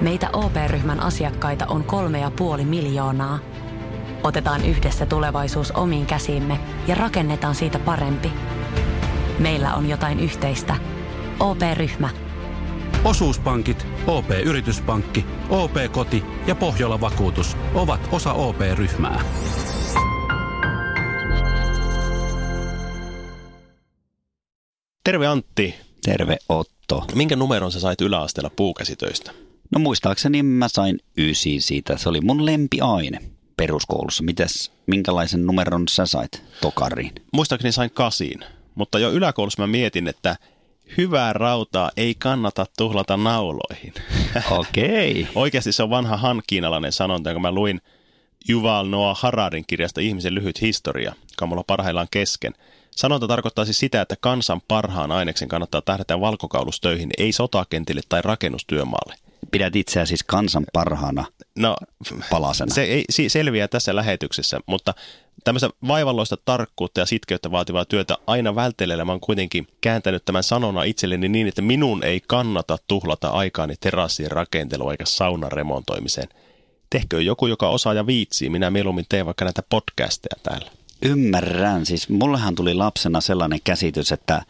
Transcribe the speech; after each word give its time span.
Meitä 0.00 0.30
OP-ryhmän 0.32 1.00
asiakkaita 1.00 1.66
on 1.66 1.84
kolme 1.84 2.20
ja 2.20 2.30
puoli 2.30 2.64
miljoonaa. 2.64 3.38
Otetaan 4.22 4.64
yhdessä 4.64 5.06
tulevaisuus 5.06 5.70
omiin 5.70 6.06
käsiimme 6.06 6.60
ja 6.86 6.94
rakennetaan 6.94 7.54
siitä 7.54 7.78
parempi. 7.78 8.32
Meillä 9.38 9.74
on 9.74 9.88
jotain 9.88 10.20
yhteistä. 10.20 10.76
OP-ryhmä. 11.40 12.08
Osuuspankit, 13.04 13.86
OP-yrityspankki, 14.06 15.26
OP-koti 15.50 16.24
ja 16.46 16.54
Pohjola 16.54 17.00
Vakuutus 17.00 17.56
ovat 17.74 18.00
osa 18.12 18.32
OP-ryhmää. 18.32 19.20
Terve 25.04 25.26
Antti. 25.26 25.74
Terve 26.04 26.36
Otto. 26.48 27.04
Minkä 27.14 27.36
numeron 27.36 27.72
sä 27.72 27.80
sait 27.80 28.00
yläasteella 28.00 28.50
puukäsitöistä? 28.56 29.47
No 29.70 29.78
muistaakseni 29.78 30.42
mä 30.42 30.68
sain 30.68 30.98
ysi 31.18 31.60
siitä. 31.60 31.96
Se 31.96 32.08
oli 32.08 32.20
mun 32.20 32.46
lempiaine 32.46 33.18
peruskoulussa. 33.56 34.22
Mites, 34.22 34.72
minkälaisen 34.86 35.46
numeron 35.46 35.88
sä 35.88 36.06
sait 36.06 36.42
tokariin? 36.60 37.12
Muistaakseni 37.32 37.72
sain 37.72 37.90
kasiin, 37.90 38.44
mutta 38.74 38.98
jo 38.98 39.10
yläkoulussa 39.10 39.62
mä 39.62 39.66
mietin, 39.66 40.08
että 40.08 40.36
hyvää 40.96 41.32
rautaa 41.32 41.90
ei 41.96 42.14
kannata 42.14 42.66
tuhlata 42.78 43.16
nauloihin. 43.16 43.94
Okei. 44.50 45.20
Okay. 45.20 45.32
Oikeasti 45.34 45.72
se 45.72 45.82
on 45.82 45.90
vanha 45.90 46.16
hankiinalainen 46.16 46.92
sanonta, 46.92 47.30
jonka 47.30 47.40
mä 47.40 47.52
luin 47.52 47.80
Yuval 48.48 48.86
Noah 48.86 49.18
Hararin 49.20 49.64
kirjasta 49.66 50.00
Ihmisen 50.00 50.34
lyhyt 50.34 50.60
historia, 50.60 51.12
joka 51.30 51.44
on 51.44 51.48
mulla 51.48 51.64
parhaillaan 51.66 52.08
kesken. 52.10 52.54
Sanonta 52.90 53.28
tarkoittaa 53.28 53.64
siis 53.64 53.78
sitä, 53.78 54.00
että 54.00 54.16
kansan 54.20 54.60
parhaan 54.68 55.12
aineksen 55.12 55.48
kannattaa 55.48 55.82
tähdätä 55.82 56.20
valkokaulusstöihin, 56.20 57.10
ei 57.18 57.32
sotakentille 57.32 58.00
tai 58.08 58.22
rakennustyömaalle. 58.22 59.27
Pidät 59.50 59.76
itseä 59.76 60.06
siis 60.06 60.22
kansan 60.22 60.64
parhaana 60.72 61.24
no, 61.58 61.76
palasena. 62.30 62.74
Se 62.74 62.82
ei 62.82 63.04
selviää 63.28 63.68
tässä 63.68 63.96
lähetyksessä, 63.96 64.60
mutta 64.66 64.94
tämmöistä 65.44 65.70
vaivalloista 65.88 66.36
tarkkuutta 66.44 67.00
ja 67.00 67.06
sitkeyttä 67.06 67.50
vaativaa 67.50 67.84
työtä 67.84 68.16
aina 68.26 68.54
välttelemällä 68.54 69.04
mä 69.04 69.12
oon 69.12 69.20
kuitenkin 69.20 69.66
kääntänyt 69.80 70.24
tämän 70.24 70.42
sanona 70.42 70.82
itselleni 70.82 71.28
niin, 71.28 71.48
että 71.48 71.62
minun 71.62 72.04
ei 72.04 72.20
kannata 72.26 72.78
tuhlata 72.88 73.28
aikaani 73.28 73.74
terassien 73.80 74.30
rakentelua 74.30 74.92
eikä 74.92 75.04
saunan 75.06 75.52
remontoimiseen. 75.52 76.28
Tehkö 76.90 77.22
joku, 77.22 77.46
joka 77.46 77.68
osaa 77.68 77.94
ja 77.94 78.06
viitsii. 78.06 78.50
Minä 78.50 78.70
mieluummin 78.70 79.06
teen 79.08 79.26
vaikka 79.26 79.44
näitä 79.44 79.62
podcasteja 79.68 80.42
täällä. 80.42 80.70
Ymmärrän. 81.02 81.86
Siis 81.86 82.08
mullehan 82.08 82.54
tuli 82.54 82.74
lapsena 82.74 83.20
sellainen 83.20 83.60
käsitys, 83.64 84.12
että 84.12 84.42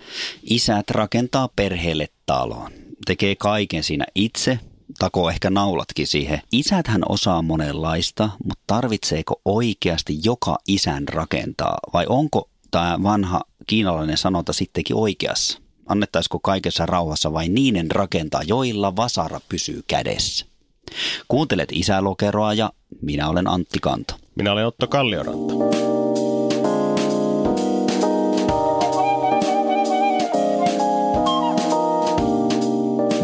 isät 0.42 0.90
rakentaa 0.90 1.48
perheelle 1.56 2.08
talon. 2.26 2.72
Tekee 3.06 3.36
kaiken 3.36 3.82
siinä 3.82 4.04
itse, 4.14 4.58
takoo 4.98 5.30
ehkä 5.30 5.50
naulatkin 5.50 6.06
siihen. 6.06 6.42
Isäthän 6.52 7.02
osaa 7.08 7.42
monenlaista, 7.42 8.30
mutta 8.44 8.64
tarvitseeko 8.66 9.40
oikeasti 9.44 10.18
joka 10.24 10.58
isän 10.68 11.08
rakentaa? 11.08 11.78
Vai 11.92 12.06
onko 12.08 12.48
tämä 12.70 12.98
vanha 13.02 13.40
kiinalainen 13.66 14.16
sanonta 14.16 14.52
sittenkin 14.52 14.96
oikeassa? 14.96 15.58
Annettaisiko 15.86 16.38
kaikessa 16.38 16.86
rauhassa 16.86 17.32
vai 17.32 17.48
niiden 17.48 17.90
rakentaa, 17.90 18.42
joilla 18.42 18.96
vasara 18.96 19.40
pysyy 19.48 19.82
kädessä? 19.86 20.46
Kuuntelet 21.28 21.68
isälokeroa 21.72 22.54
ja 22.54 22.72
minä 23.02 23.28
olen 23.28 23.48
Antti 23.48 23.78
Kanto. 23.78 24.14
Minä 24.34 24.52
olen 24.52 24.66
Otto 24.66 24.86
Kallioranta. 24.86 25.54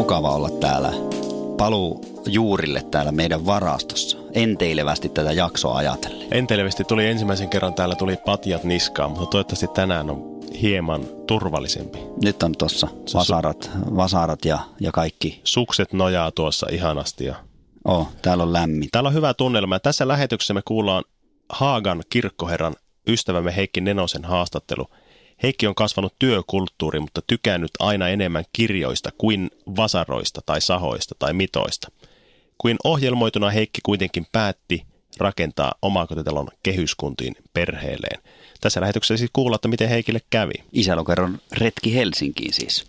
mukava 0.05 0.35
olla 0.35 0.51
täällä 0.51 1.14
paluu 1.59 2.05
juurille 2.27 2.83
täällä 2.91 3.13
meidän 3.13 3.47
varastossa. 3.47 4.17
Enteilevästi 4.33 5.09
tätä 5.09 5.33
jaksoa 5.33 5.77
ajatellen. 5.77 6.29
Enteilevästi 6.31 6.85
tuli 6.85 7.07
ensimmäisen 7.07 7.49
kerran 7.49 7.75
täällä 7.75 7.95
tuli 7.95 8.17
patjat 8.17 8.65
niskaan, 8.65 9.11
mutta 9.11 9.27
toivottavasti 9.27 9.69
tänään 9.69 10.11
on 10.11 10.41
hieman 10.63 11.05
turvallisempi. 11.27 11.99
Nyt 12.23 12.43
on 12.43 12.53
tuossa 12.59 12.89
vasarat, 13.15 13.71
vasarat 13.97 14.45
ja, 14.45 14.59
ja 14.81 14.93
kaikki. 14.93 15.41
Sukset 15.45 15.93
nojaa 15.93 16.31
tuossa 16.31 16.67
ihanasti. 16.71 17.25
Ja... 17.25 17.35
Oh, 17.85 18.09
täällä 18.23 18.43
on 18.43 18.53
lämmin. 18.53 18.89
Täällä 18.93 19.09
on 19.09 19.15
hyvä 19.15 19.35
tunnelma. 19.35 19.79
Tässä 19.79 20.09
lähetyksessä 20.09 20.55
me 20.55 20.63
kuullaan 20.65 21.05
Haagan 21.49 22.03
kirkkoherran 22.11 22.75
ystävämme 23.09 23.57
Heikki 23.57 23.81
Nenosen 23.81 24.25
haastattelu– 24.25 24.87
Heikki 25.45 25.67
on 25.67 25.75
kasvanut 25.75 26.15
työkulttuuri, 26.19 27.01
mutta 27.01 27.23
tykännyt 27.27 27.71
aina 27.79 28.09
enemmän 28.09 28.45
kirjoista 28.53 29.11
kuin 29.19 29.51
vasaroista 29.77 30.41
tai 30.47 30.61
sahoista 30.61 31.15
tai 31.19 31.33
mitoista. 31.33 31.89
Kuin 32.59 32.77
ohjelmoituna 32.85 33.51
Heikki 33.51 33.81
kuitenkin 33.83 34.27
päätti 34.33 34.87
rakentaa 35.19 35.75
omakotitalon 35.83 36.49
kehyskuntiin 36.63 37.37
perheelleen. 37.53 38.23
Tässä 38.61 38.81
lähetyksessä 38.81 39.17
siis 39.17 39.31
kuulla, 39.33 39.55
että 39.55 39.69
miten 39.69 39.89
Heikille 39.89 40.21
kävi. 40.31 40.53
Isälokeron 40.73 41.39
retki 41.53 41.95
Helsinkiin 41.95 42.53
siis. 42.53 42.85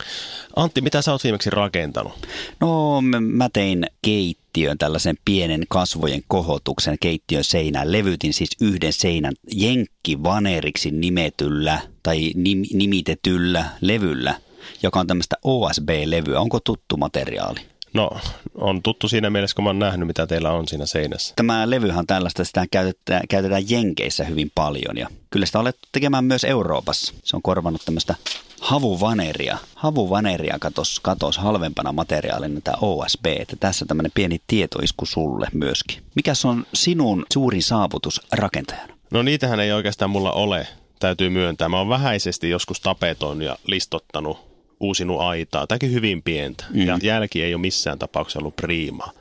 Antti, 0.55 0.81
mitä 0.81 1.01
sä 1.01 1.11
oot 1.11 1.23
viimeksi 1.23 1.49
rakentanut? 1.49 2.27
No 2.59 3.01
mä 3.19 3.49
tein 3.53 3.87
keittiön, 4.01 4.77
tällaisen 4.77 5.17
pienen 5.25 5.65
kasvojen 5.69 6.21
kohotuksen 6.27 6.97
keittiön 6.99 7.43
seinään. 7.43 7.91
Levytin 7.91 8.33
siis 8.33 8.49
yhden 8.61 8.93
seinän 8.93 9.33
jenkkivaneriksi 9.51 10.91
nimetyllä 10.91 11.79
tai 12.03 12.31
nim, 12.35 12.61
nimitetyllä 12.73 13.65
levyllä, 13.81 14.35
joka 14.83 14.99
on 14.99 15.07
tämmöistä 15.07 15.35
OSB-levyä. 15.43 16.39
Onko 16.39 16.59
tuttu 16.59 16.97
materiaali? 16.97 17.74
No, 17.95 18.09
on 18.55 18.83
tuttu 18.83 19.07
siinä 19.07 19.29
mielessä, 19.29 19.55
kun 19.55 19.63
mä 19.63 19.69
oon 19.69 19.79
nähnyt, 19.79 20.07
mitä 20.07 20.27
teillä 20.27 20.51
on 20.51 20.67
siinä 20.67 20.85
seinässä. 20.85 21.33
Tämä 21.35 21.69
levyhän 21.69 21.99
on 21.99 22.07
tällaista, 22.07 22.43
sitä 22.43 22.65
käytetään, 22.71 23.21
käytetään 23.29 23.69
Jenkeissä 23.69 24.23
hyvin 24.23 24.51
paljon 24.55 24.97
ja 24.97 25.07
kyllä 25.29 25.45
sitä 25.45 25.59
olet 25.59 25.77
tekemään 25.91 26.25
myös 26.25 26.43
Euroopassa. 26.43 27.13
Se 27.23 27.35
on 27.35 27.41
korvannut 27.41 27.81
tämmöistä 27.85 28.15
havuvaneria. 28.61 29.57
Havuvaneria 29.75 30.57
katos, 30.59 30.99
katos 30.99 31.37
halvempana 31.37 31.91
materiaalina 31.91 32.61
tämä 32.61 32.77
OSB. 32.81 33.25
Että 33.25 33.55
tässä 33.59 33.85
tämmöinen 33.85 34.11
pieni 34.15 34.41
tietoisku 34.47 35.05
sulle 35.05 35.47
myöskin. 35.53 36.03
Mikä 36.15 36.33
on 36.45 36.65
sinun 36.73 37.25
suurin 37.33 37.63
saavutus 37.63 38.21
rakentajana? 38.31 38.93
No 39.11 39.23
niitähän 39.23 39.59
ei 39.59 39.71
oikeastaan 39.71 40.11
mulla 40.11 40.31
ole, 40.31 40.67
täytyy 40.99 41.29
myöntää. 41.29 41.69
Mä 41.69 41.77
oon 41.77 41.89
vähäisesti 41.89 42.49
joskus 42.49 42.79
tapetoinut 42.79 43.45
ja 43.45 43.57
listottanut 43.67 44.54
uusinut 44.79 45.19
aitaa, 45.19 45.67
tämäkin 45.67 45.91
hyvin 45.91 46.23
pientä. 46.23 46.65
Mm. 46.73 46.85
Ja 46.85 46.99
jälki 47.03 47.43
ei 47.43 47.53
ole 47.53 47.61
missään 47.61 47.99
tapauksessa 47.99 48.39
ollut 48.39 48.55
priimaa. 48.55 49.11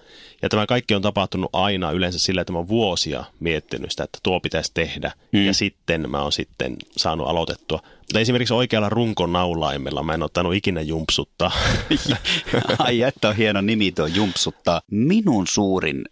Ja 0.42 0.48
tämä 0.48 0.66
kaikki 0.66 0.94
on 0.94 1.02
tapahtunut 1.02 1.50
aina 1.52 1.90
yleensä 1.90 2.18
sillä, 2.18 2.40
että 2.40 2.52
mä 2.52 2.58
oon 2.58 2.68
vuosia 2.68 3.24
miettinyt 3.40 3.90
sitä, 3.90 4.04
että 4.04 4.18
tuo 4.22 4.40
pitäisi 4.40 4.70
tehdä. 4.74 5.12
Mm. 5.32 5.46
Ja 5.46 5.54
sitten 5.54 6.10
mä 6.10 6.22
oon 6.22 6.32
sitten 6.32 6.76
saanut 6.96 7.28
aloitettua. 7.28 7.80
Mutta 7.98 8.20
esimerkiksi 8.20 8.54
oikealla 8.54 8.88
runkonaulaimella 8.88 10.02
mä 10.02 10.14
en 10.14 10.22
ottanut 10.22 10.54
ikinä 10.54 10.80
jumpsuttaa. 10.80 11.52
Ai 12.78 13.02
että 13.02 13.28
on 13.28 13.36
hieno 13.36 13.60
nimi 13.60 13.92
tuo 13.92 14.06
jumpsuttaa. 14.06 14.80
Minun 14.90 15.46
suurin 15.46 16.04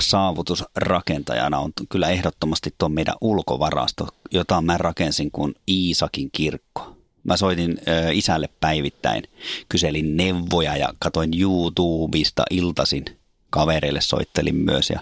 saavutus 0.00 0.64
rakentajana 0.76 1.58
on 1.58 1.72
kyllä 1.88 2.08
ehdottomasti 2.08 2.74
tuo 2.78 2.88
meidän 2.88 3.14
ulkovarasto, 3.20 4.08
jota 4.30 4.62
mä 4.62 4.78
rakensin 4.78 5.30
kuin 5.30 5.54
Iisakin 5.68 6.28
kirkko. 6.32 6.97
Mä 7.28 7.36
soitin 7.36 7.78
ö, 7.88 8.12
isälle 8.12 8.48
päivittäin, 8.60 9.22
kyselin 9.68 10.16
neuvoja 10.16 10.76
ja 10.76 10.88
katoin 10.98 11.40
YouTubesta 11.40 12.42
iltasin. 12.50 13.04
Kavereille 13.50 14.00
soittelin 14.00 14.56
myös 14.56 14.90
ja 14.90 15.00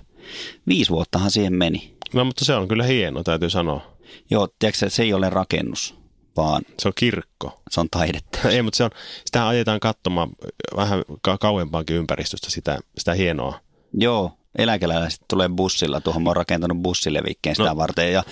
viisi 0.68 0.90
vuottahan 0.90 1.30
siihen 1.30 1.54
meni. 1.54 1.96
No 2.12 2.24
mutta 2.24 2.44
se 2.44 2.54
on 2.54 2.68
kyllä 2.68 2.84
hieno, 2.84 3.22
täytyy 3.22 3.50
sanoa. 3.50 3.96
Joo, 4.30 4.48
tiedätkö, 4.58 4.90
se 4.90 5.02
ei 5.02 5.12
ole 5.12 5.30
rakennus, 5.30 5.94
vaan... 6.36 6.62
Se 6.78 6.88
on 6.88 6.92
kirkko. 6.96 7.62
Se 7.70 7.80
on 7.80 7.90
taidetta. 7.90 8.38
ei, 8.50 8.62
mutta 8.62 8.76
se 8.76 8.84
on, 8.84 8.90
sitä 9.24 9.48
ajetaan 9.48 9.80
katsomaan 9.80 10.28
vähän 10.76 11.02
kauempaankin 11.40 11.96
ympäristöstä 11.96 12.50
sitä, 12.50 12.78
sitä 12.98 13.12
hienoa. 13.12 13.60
Joo, 13.94 14.32
eläkeläiset 14.58 15.20
tulee 15.28 15.48
bussilla, 15.48 16.00
tuohon 16.00 16.22
mä 16.22 16.30
oon 16.30 16.36
rakentanut 16.36 16.78
bussilevikkeen 16.78 17.56
sitä 17.56 17.68
no. 17.68 17.76
varten 17.76 18.12
ja 18.12 18.22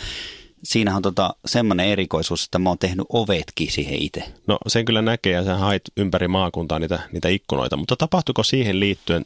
siinähän 0.65 0.97
on 0.97 1.03
tota, 1.03 1.35
semmoinen 1.47 1.87
erikoisuus, 1.87 2.45
että 2.45 2.59
mä 2.59 2.71
oon 2.71 2.79
tehnyt 2.79 3.07
ovetkin 3.09 3.73
siihen 3.73 4.03
itse. 4.03 4.25
No 4.47 4.59
sen 4.67 4.85
kyllä 4.85 5.03
näkee 5.03 5.33
ja 5.33 5.45
sä 5.45 5.57
hait 5.57 5.83
ympäri 5.97 6.29
maakuntaa 6.29 6.79
niitä, 6.79 7.01
niitä 7.13 7.29
ikkunoita, 7.29 7.77
mutta 7.77 7.97
tapahtuiko 7.97 8.43
siihen 8.43 8.81
liittyen, 8.81 9.25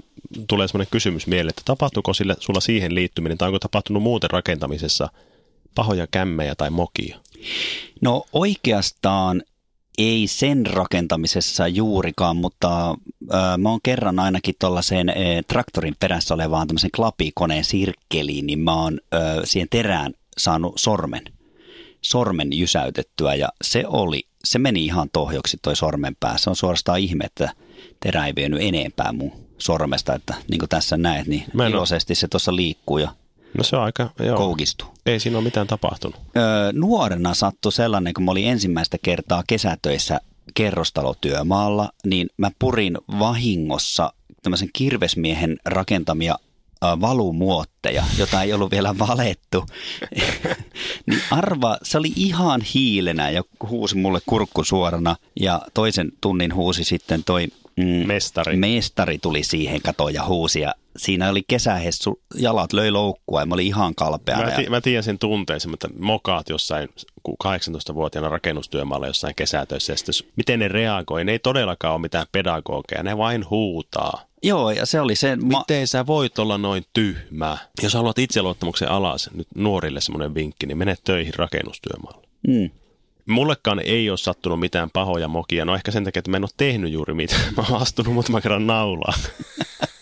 tulee 0.49 0.69
semmoinen 0.69 0.91
kysymys 0.91 1.27
mieleen, 1.27 1.49
että 1.49 1.63
tapahtuiko 1.65 2.15
sille, 2.15 2.37
sulla 2.39 2.61
siihen 2.61 2.95
liittyminen 2.95 3.39
tai 3.39 3.49
onko 3.49 3.59
tapahtunut 3.59 4.03
muuten 4.03 4.31
rakentamisessa 4.31 5.09
pahoja 5.75 6.07
kämmejä 6.11 6.55
tai 6.55 6.71
mokia? 6.71 7.19
No 8.01 8.25
oikeastaan 8.33 9.43
ei 9.99 10.27
sen 10.27 10.67
rakentamisessa 10.67 11.69
juurikaan, 11.69 12.37
mutta 12.37 12.91
äh, 12.91 13.59
mä 13.59 13.71
oon 13.71 13.81
kerran 13.83 14.19
ainakin 14.19 14.55
tuollaiseen 14.59 15.09
äh, 15.09 15.17
traktorin 15.49 15.97
perässä 16.01 16.35
olevaan 16.35 16.67
tämmöisen 16.67 16.91
klapikoneen 16.97 17.65
sirkkeliin, 17.65 18.47
niin 18.47 18.59
mä 18.59 18.83
oon 18.83 19.01
äh, 19.15 19.21
siihen 19.45 19.69
terään 19.71 20.15
saanut 20.39 20.73
sormen, 20.77 21.23
sormen 22.03 22.53
jysäytettyä 22.53 23.35
ja 23.35 23.49
se 23.63 23.85
oli, 23.87 24.23
se 24.45 24.59
meni 24.59 24.85
ihan 24.85 25.11
tohjoksi 25.13 25.57
toi 25.63 25.77
sormen 25.77 26.17
pää. 26.21 26.39
Se 26.39 26.51
on 26.51 26.57
suorastaan 26.57 26.99
ihme, 27.01 27.25
että 27.25 27.53
terä 28.01 28.27
ei 28.27 28.33
vienyt 28.37 28.63
enempää 28.63 29.13
mun 29.13 29.33
sormesta, 29.59 30.15
että 30.15 30.35
niin 30.51 30.59
kuin 30.59 30.69
tässä 30.69 30.97
näet, 30.97 31.27
niin 31.27 31.45
iloisesti 31.69 32.15
se 32.15 32.29
tuossa 32.29 32.57
liikkuu 32.57 32.99
ja 32.99 33.11
No 33.59 33.65
se 33.65 33.77
on 33.77 33.83
aika, 33.83 34.11
joo. 34.19 34.37
koukistuu. 34.37 34.89
Ei 35.07 35.21
siinä 35.21 35.39
ole 35.39 35.45
mitään 35.45 35.67
tapahtunut. 35.67 36.21
Öö, 36.37 36.73
nuorena 36.73 37.35
sattui 37.35 37.73
sellainen, 37.73 38.15
kun 38.15 38.25
mä 38.25 38.31
olin 38.31 38.47
ensimmäistä 38.47 38.97
kertaa 39.03 39.43
kesätöissä 39.47 40.21
kerrostalotyömaalla, 40.55 41.91
niin 42.05 42.29
mä 42.37 42.51
purin 42.59 42.99
vahingossa 43.19 44.13
tämmöisen 44.43 44.69
kirvesmiehen 44.73 45.57
rakentamia 45.65 46.39
valumuotteja, 46.83 48.05
jota 48.19 48.43
ei 48.43 48.53
ollut 48.53 48.71
vielä 48.71 48.99
valettu. 48.99 49.67
niin 51.07 51.21
arva, 51.31 51.79
se 51.83 51.99
oli 51.99 52.13
ihan 52.17 52.61
hiilenä 52.75 53.31
ja 53.31 53.43
huusi 53.69 53.97
mulle 53.97 54.21
kurkku 54.27 54.65
suorana 54.65 55.17
ja 55.41 55.63
toisen 55.75 56.13
tunnin 56.21 56.55
huusi 56.55 56.85
sitten 56.85 57.25
toi 57.25 57.47
mm, 57.77 58.07
Mestari. 58.07 58.57
mestari 58.57 59.19
tuli 59.19 59.43
siihen 59.43 59.83
katoon 59.83 60.15
ja 60.15 60.25
huusi 60.27 60.61
ja 60.61 60.75
siinä 60.99 61.29
oli 61.31 61.43
kesähessu, 61.49 62.21
jalat 62.35 62.73
löi 62.73 62.91
loukkua 62.91 63.41
ja 63.41 63.47
mä 63.47 63.55
olin 63.55 63.67
ihan 63.67 63.95
kalpeana. 63.95 64.45
Mä, 64.45 64.51
ti- 64.51 64.71
mä 64.71 64.81
tiedän 64.81 65.03
sen 65.03 65.19
tunteen, 65.19 65.61
että 65.75 65.89
mokaat 65.99 66.49
jossain 66.49 66.89
ku- 67.23 67.37
18-vuotiaana 67.45 68.29
rakennustyömaalla 68.29 69.07
jossain 69.07 69.35
kesätöissä. 69.35 69.93
Ja 69.93 69.97
sitten, 69.97 70.15
miten 70.37 70.59
ne 70.59 70.69
reagoi? 70.69 71.25
Ne 71.25 71.33
ei 71.33 71.39
todellakaan 71.39 71.95
ole 71.95 72.01
mitään 72.01 72.27
pedagogeja, 72.33 73.03
ne 73.03 73.17
vain 73.17 73.51
huutaa. 73.51 74.23
Joo, 74.43 74.71
ja 74.71 74.87
se 74.87 75.01
oli 75.01 75.15
se... 75.17 75.37
Ma- 75.37 75.59
Miten 75.59 75.87
sä 75.87 76.07
voit 76.07 76.39
olla 76.39 76.59
noin 76.59 76.85
tyhmä? 76.93 77.59
Jos 77.83 77.95
haluat 77.95 78.19
itseluottamuksen 78.19 78.89
alas, 78.91 79.31
nyt 79.35 79.49
nuorille 79.55 80.01
semmoinen 80.01 80.35
vinkki, 80.35 80.67
niin 80.67 80.79
mene 80.79 80.95
töihin 81.05 81.35
rakennustyömaalle. 81.37 82.27
mm. 82.49 82.71
Mullekaan 83.29 83.81
ei 83.85 84.11
ole 84.11 84.19
sattunut 84.19 84.61
mitään 84.61 84.91
pahoja 84.91 85.29
mokia. 85.29 85.65
No 85.65 85.75
ehkä 85.75 85.91
sen 85.91 86.05
takia, 86.05 86.19
että 86.21 86.31
mä 86.31 86.37
en 86.37 86.45
ole 86.45 86.51
tehnyt 86.57 86.93
juuri 86.93 87.15
mitään. 87.15 87.41
Mä 87.57 87.65
oon 87.71 87.83
astunut 87.83 88.15
muutaman 88.15 88.43
kerran 88.43 88.67
naulaa. 88.67 89.15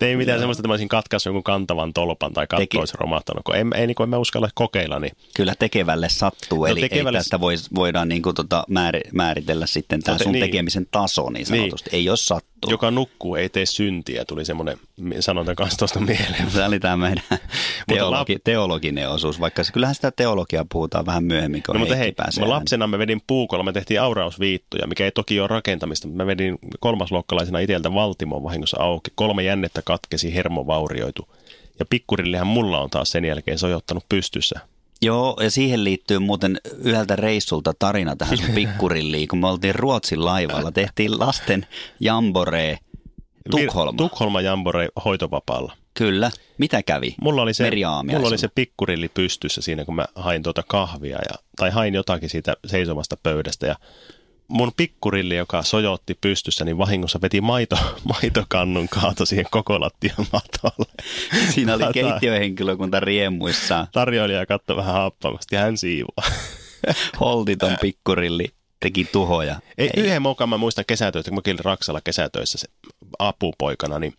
ei 0.00 0.16
mitään 0.16 0.38
semmoista, 0.38 0.60
että 0.60 0.68
mä 0.68 0.72
olisin 0.72 0.88
katkaissut 0.88 1.26
jonkun 1.30 1.42
kantavan 1.42 1.92
tolpan 1.92 2.32
tai 2.32 2.46
katto 2.46 2.60
Teki- 2.62 2.78
olisi 2.78 2.94
romahtanut. 3.00 3.44
Kun 3.44 3.56
ei, 3.56 3.64
ei 3.74 3.86
niin 3.86 3.94
kuin 3.94 4.04
en 4.04 4.08
mä 4.10 4.18
uskalla 4.18 4.48
kokeilla, 4.54 5.00
niin 5.00 5.12
Kyllä 5.34 5.54
tekevälle 5.58 6.08
sattuu, 6.08 6.58
No 6.58 6.66
eli, 6.66 6.80
tekevälle- 6.80 7.08
eli 7.08 7.18
tästä 7.18 7.40
vois, 7.40 7.74
voidaan 7.74 8.08
niin 8.08 8.22
kuin 8.22 8.34
tota 8.34 8.64
määr, 8.68 8.94
määritellä 9.12 9.66
sitten 9.66 10.02
tämä 10.02 10.18
No 10.18 10.24
sun 10.24 10.32
niin. 10.32 10.44
tekemisen 10.44 10.86
taso 10.90 11.30
niin 11.30 11.46
sanotusti. 11.46 11.90
Ei 11.92 12.08
ole 12.08 12.16
sattuu. 12.16 12.53
Joka 12.70 12.90
nukkuu 12.90 13.34
ei 13.34 13.48
tee 13.48 13.66
syntiä, 13.66 14.24
tuli 14.24 14.44
semmoinen 14.44 14.78
sanonta 15.20 15.54
kanssa 15.54 15.78
tuosta 15.78 16.00
mieleen. 16.00 16.48
Tämä 16.80 16.96
meidän 16.96 17.24
teologi, 17.88 18.38
teologinen 18.44 19.10
osuus, 19.10 19.40
vaikka 19.40 19.64
se, 19.64 19.72
kyllähän 19.72 19.94
sitä 19.94 20.10
teologiaa 20.10 20.66
puhutaan 20.72 21.06
vähän 21.06 21.24
myöhemmin, 21.24 21.62
kun 21.66 21.72
No 21.72 21.78
mutta 21.78 21.96
hei, 21.96 22.12
pääsee 22.12 22.44
mä 22.44 22.50
lapsena 22.50 22.86
me 22.86 22.98
vedin 22.98 23.22
puukolla, 23.26 23.64
me 23.64 23.72
tehtiin 23.72 24.00
aurausviittoja, 24.00 24.86
mikä 24.86 25.04
ei 25.04 25.12
toki 25.12 25.40
ole 25.40 25.48
rakentamista, 25.48 26.08
mutta 26.08 26.22
mä 26.22 26.26
vedin 26.26 26.58
kolmasluokkalaisena 26.80 27.58
itseltä 27.58 27.94
Valtimon 27.94 28.42
vahingossa 28.42 28.76
auki. 28.80 29.10
Kolme 29.14 29.42
jännettä 29.42 29.82
katkesi, 29.84 30.34
hermo 30.34 30.66
vaurioitu. 30.66 31.28
Ja 31.78 31.84
pikkurillehän 31.90 32.46
mulla 32.46 32.80
on 32.80 32.90
taas 32.90 33.10
sen 33.10 33.24
jälkeen 33.24 33.58
sojottanut 33.58 34.04
pystyssä. 34.08 34.60
Joo, 35.02 35.36
ja 35.40 35.50
siihen 35.50 35.84
liittyy 35.84 36.18
muuten 36.18 36.60
yhdeltä 36.78 37.16
reissulta 37.16 37.72
tarina 37.78 38.16
tähän 38.16 38.38
sun 38.38 38.54
pikkurilliin, 38.60 39.28
kun 39.28 39.38
me 39.38 39.46
oltiin 39.48 39.74
Ruotsin 39.74 40.24
laivalla, 40.24 40.72
tehtiin 40.72 41.18
lasten 41.18 41.66
jamboree 42.00 42.78
Tukholma. 43.50 43.90
Vir- 43.92 43.96
Tukholma 43.96 44.40
Jambore 44.40 44.88
hoitovapaalla. 45.04 45.76
Kyllä. 45.94 46.30
Mitä 46.58 46.82
kävi? 46.82 47.14
Mulla 47.20 47.42
oli, 47.42 47.54
se, 47.54 47.70
mulla 48.04 48.28
oli 48.28 48.38
se 48.38 48.48
pikkurilli 48.48 49.08
pystyssä 49.08 49.62
siinä, 49.62 49.84
kun 49.84 49.94
mä 49.94 50.04
hain 50.14 50.42
tuota 50.42 50.62
kahvia, 50.68 51.18
ja, 51.18 51.34
tai 51.56 51.70
hain 51.70 51.94
jotakin 51.94 52.30
siitä 52.30 52.56
seisomasta 52.66 53.16
pöydästä. 53.22 53.66
Ja 53.66 53.76
mun 54.48 54.72
pikkurilli, 54.76 55.36
joka 55.36 55.62
sojotti 55.62 56.18
pystyssä, 56.20 56.64
niin 56.64 56.78
vahingossa 56.78 57.20
veti 57.22 57.40
maito, 57.40 57.76
maitokannun 58.12 58.88
kaato 58.88 59.24
siihen 59.24 59.46
koko 59.50 59.80
lattian 59.80 60.26
matolle. 60.32 60.92
Siinä 61.50 61.74
oli 61.74 61.84
keittiöhenkilökunta 61.92 63.00
riemuissaan. 63.00 63.86
Tarjoilija 63.92 64.46
katsoi 64.46 64.76
vähän 64.76 64.94
happamasti 64.94 65.56
hän 65.56 65.78
siivoaa. 65.78 66.30
Holtiton 67.20 67.76
pikkurilli 67.80 68.48
teki 68.80 69.04
tuhoja. 69.04 69.60
Ei, 69.78 69.90
yhden 69.96 70.22
mokan 70.22 70.48
mä 70.48 70.56
muistan 70.56 70.84
kesätöitä, 70.84 71.30
kun 71.30 71.36
mä 71.36 71.52
olin 71.52 71.64
Raksalla 71.64 72.00
kesätöissä 72.00 72.58
se 72.58 72.68
apupoikana, 73.18 73.98
niin 73.98 74.14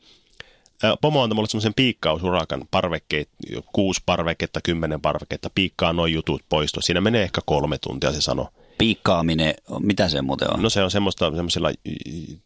Pomo 1.01 1.23
antoi 1.23 1.35
mulle 1.35 1.49
semmoisen 1.49 1.73
piikkausurakan, 1.73 2.67
parvekkeet, 2.71 3.29
kuusi 3.73 4.01
parveketta, 4.05 4.61
kymmenen 4.61 5.01
parveketta, 5.01 5.49
piikkaa 5.55 5.93
noin 5.93 6.13
jutut 6.13 6.41
poisto. 6.49 6.81
Siinä 6.81 7.01
menee 7.01 7.23
ehkä 7.23 7.41
kolme 7.45 7.77
tuntia, 7.77 8.11
se 8.11 8.21
sanoi. 8.21 8.47
Piikkaaminen, 8.77 9.53
mitä 9.79 10.09
se 10.09 10.21
muuten 10.21 10.53
on? 10.53 10.61
No 10.61 10.69
se 10.69 10.83
on 10.83 10.91
semmoista 10.91 11.35
semmoisella 11.35 11.71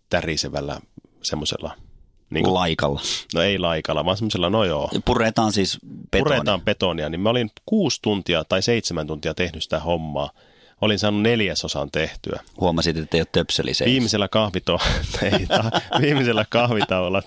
tärisevällä 0.09 0.79
semmoisella, 1.21 1.75
niin 2.29 2.43
kuin, 2.43 2.53
Laikalla. 2.53 3.01
no 3.33 3.41
ei 3.41 3.59
laikalla, 3.59 4.05
vaan 4.05 4.17
semmoisella, 4.17 4.49
no 4.49 4.63
joo. 4.63 4.89
Puretaan 5.05 5.51
siis 5.53 5.77
betonia. 6.11 6.23
Puretaan 6.23 6.61
betonia, 6.61 7.09
niin 7.09 7.21
mä 7.21 7.29
olin 7.29 7.51
kuusi 7.65 7.99
tuntia 8.01 8.43
tai 8.43 8.61
seitsemän 8.61 9.07
tuntia 9.07 9.33
tehnyt 9.33 9.63
sitä 9.63 9.79
hommaa. 9.79 10.29
Olin 10.81 10.99
saanut 10.99 11.21
neljäsosan 11.21 11.91
tehtyä. 11.91 12.39
Huomasit, 12.59 12.97
että 12.97 13.17
ei 13.17 13.21
ole 13.21 13.27
töpseli 13.31 13.73
seis. 13.73 13.91
Viimeisellä, 13.91 14.27
kahvito, 14.27 14.79
ei, 15.31 15.45
ta, 15.45 15.71
viimeisellä 16.01 16.45
kahvitauolla 16.49 17.23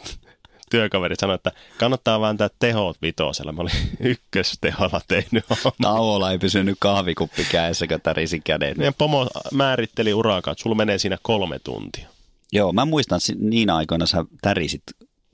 työkaveri 0.73 1.15
sanoi, 1.17 1.35
että 1.35 1.53
kannattaa 1.79 2.21
vääntää 2.21 2.49
tehot 2.59 2.97
vitosella. 3.03 3.53
Mä 3.53 3.63
olin 3.63 3.75
ykkösteholla 4.01 5.01
tehnyt. 5.09 5.45
Tauolla 5.83 6.31
ei 6.33 6.39
pysynyt 6.39 6.77
kahvikuppi 6.81 7.45
kädessä, 7.45 7.87
kun 7.87 8.01
tärisi 8.01 8.41
kädet. 8.41 8.77
Meidän 8.77 8.95
pomo 8.99 9.29
määritteli 9.53 10.15
urakaa, 10.15 10.53
että 10.53 10.63
sulla 10.63 10.77
menee 10.77 10.99
siinä 10.99 11.19
kolme 11.23 11.59
tuntia. 11.59 12.09
Joo, 12.53 12.73
mä 12.73 12.85
muistan, 12.85 13.21
niinä 13.39 13.77
aikoina 13.77 14.07
sä 14.07 14.25
tärisit 14.43 14.83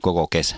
koko 0.02 0.26
kesä. 0.26 0.56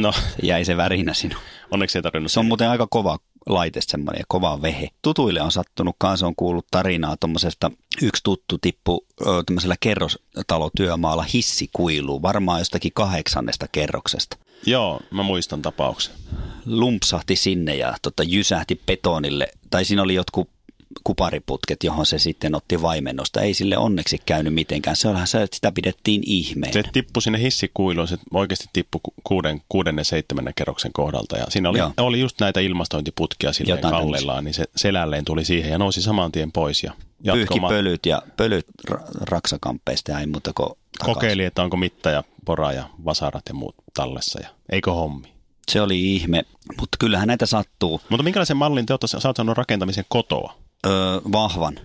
No, 0.00 0.12
Se 0.12 0.22
jäi 0.42 0.64
se 0.64 0.76
värinä 0.76 1.14
sinun. 1.14 1.40
onneksi 1.70 1.98
ei 1.98 2.02
tarvinnut 2.02 2.32
Se 2.32 2.40
on 2.40 2.46
muuten 2.46 2.70
aika 2.70 2.86
kova 2.90 3.18
laite 3.46 3.80
semmoinen 3.82 4.24
kova 4.28 4.62
vehe. 4.62 4.88
Tutuille 5.02 5.42
on 5.42 5.52
sattunut 5.52 5.96
kanssa, 5.98 6.26
on 6.26 6.36
kuullut 6.36 6.66
tarinaa 6.70 7.16
tuommoisesta, 7.16 7.70
yksi 8.02 8.22
tuttu 8.24 8.58
tippu 8.58 9.06
tämmöisellä 9.46 9.76
kerrostalotyömaalla 9.80 11.22
hissikuiluun, 11.22 12.22
varmaan 12.22 12.60
jostakin 12.60 12.92
kahdeksannesta 12.94 13.66
kerroksesta. 13.72 14.36
Joo, 14.66 15.00
mä 15.10 15.22
muistan 15.22 15.62
tapauksen. 15.62 16.14
Lumpsahti 16.66 17.36
sinne 17.36 17.76
ja 17.76 17.94
tota, 18.02 18.22
jysähti 18.22 18.80
betonille, 18.86 19.48
tai 19.70 19.84
siinä 19.84 20.02
oli 20.02 20.14
jotkut 20.14 20.50
kupariputket, 21.04 21.84
johon 21.84 22.06
se 22.06 22.18
sitten 22.18 22.54
otti 22.54 22.82
vaimennosta. 22.82 23.40
Ei 23.40 23.54
sille 23.54 23.76
onneksi 23.78 24.18
käynyt 24.26 24.54
mitenkään. 24.54 24.96
Se 24.96 25.08
onhan 25.08 25.26
se, 25.26 25.42
että 25.42 25.54
sitä 25.54 25.72
pidettiin 25.72 26.22
ihmeenä. 26.26 26.72
Se 26.72 26.82
tippui 26.92 27.22
sinne 27.22 27.40
hissikuiluun, 27.40 28.08
se 28.08 28.16
oikeasti 28.34 28.66
tippui 28.72 29.00
ku- 29.02 29.14
kuuden, 29.24 29.62
kuudennen, 29.68 30.04
seitsemännen 30.04 30.54
kerroksen 30.54 30.92
kohdalta. 30.92 31.36
Ja 31.36 31.44
siinä 31.48 31.68
oli, 31.70 31.78
Joo. 31.78 31.92
oli 31.96 32.20
just 32.20 32.40
näitä 32.40 32.60
ilmastointiputkia 32.60 33.52
silleen 33.52 33.76
Jotain 33.78 33.94
kallellaan, 33.94 34.44
niin 34.44 34.54
se 34.54 34.64
selälleen 34.76 35.24
tuli 35.24 35.44
siihen 35.44 35.70
ja 35.70 35.78
nousi 35.78 36.02
saman 36.02 36.32
tien 36.32 36.52
pois. 36.52 36.82
Ja 36.82 36.92
Pyyhki 37.32 37.60
pölyt 37.68 38.06
ja 38.06 38.22
pölyt 38.36 38.66
ra- 38.90 39.08
raksakamppeista 39.20 40.10
ja 40.12 40.20
ei 40.20 40.26
muuta 40.26 40.52
kuin 40.52 40.68
takaisin. 40.68 41.14
kokeili, 41.14 41.44
että 41.44 41.62
onko 41.62 41.76
mitta 41.76 42.10
ja 42.10 42.24
pora 42.44 42.72
ja 42.72 42.84
vasarat 43.04 43.42
ja 43.48 43.54
muut 43.54 43.74
tallessa. 43.94 44.40
Ja 44.42 44.48
eikö 44.72 44.92
hommi? 44.92 45.28
Se 45.68 45.80
oli 45.80 46.14
ihme, 46.14 46.42
mutta 46.80 46.96
kyllähän 47.00 47.28
näitä 47.28 47.46
sattuu. 47.46 48.00
Mutta 48.08 48.22
minkälaisen 48.22 48.56
mallin 48.56 48.86
te 48.86 48.92
olette, 48.92 49.06
sä 49.06 49.28
oot 49.28 49.36
saanut 49.36 49.56
rakentamisen 49.56 50.04
kotoa? 50.08 50.54
Öö, 50.86 51.20
vahvan, 51.32 51.78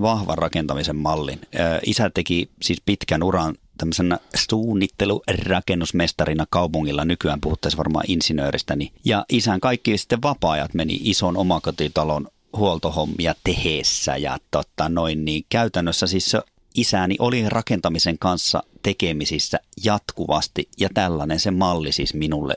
vahvan 0.00 0.38
rakentamisen 0.38 0.96
mallin. 0.96 1.40
Öö, 1.60 1.78
isä 1.86 2.10
teki 2.10 2.50
siis 2.62 2.82
pitkän 2.86 3.22
uran 3.22 3.54
tämmöisenä 3.78 4.18
suunnittelu-rakennusmestarina 4.50 6.46
kaupungilla. 6.50 7.04
Nykyään 7.04 7.40
puhuttaisiin 7.40 7.78
varmaan 7.78 8.04
insinööristä. 8.08 8.76
Niin. 8.76 8.92
Ja 9.04 9.24
isän 9.28 9.60
kaikki 9.60 9.98
sitten 9.98 10.22
vapaa-ajat 10.22 10.74
meni 10.74 10.98
ison 11.02 11.36
omakotitalon 11.36 12.28
huoltohommia 12.56 13.34
teheessä 13.44 14.16
ja 14.16 14.38
tota 14.50 14.88
noin, 14.88 15.24
niin 15.24 15.44
käytännössä 15.48 16.06
siis 16.06 16.30
se 16.30 16.40
isäni 16.74 17.16
oli 17.18 17.48
rakentamisen 17.48 18.18
kanssa 18.18 18.62
tekemisissä 18.82 19.60
jatkuvasti 19.84 20.68
ja 20.80 20.88
tällainen 20.94 21.40
se 21.40 21.50
malli 21.50 21.92
siis 21.92 22.14
minulle 22.14 22.54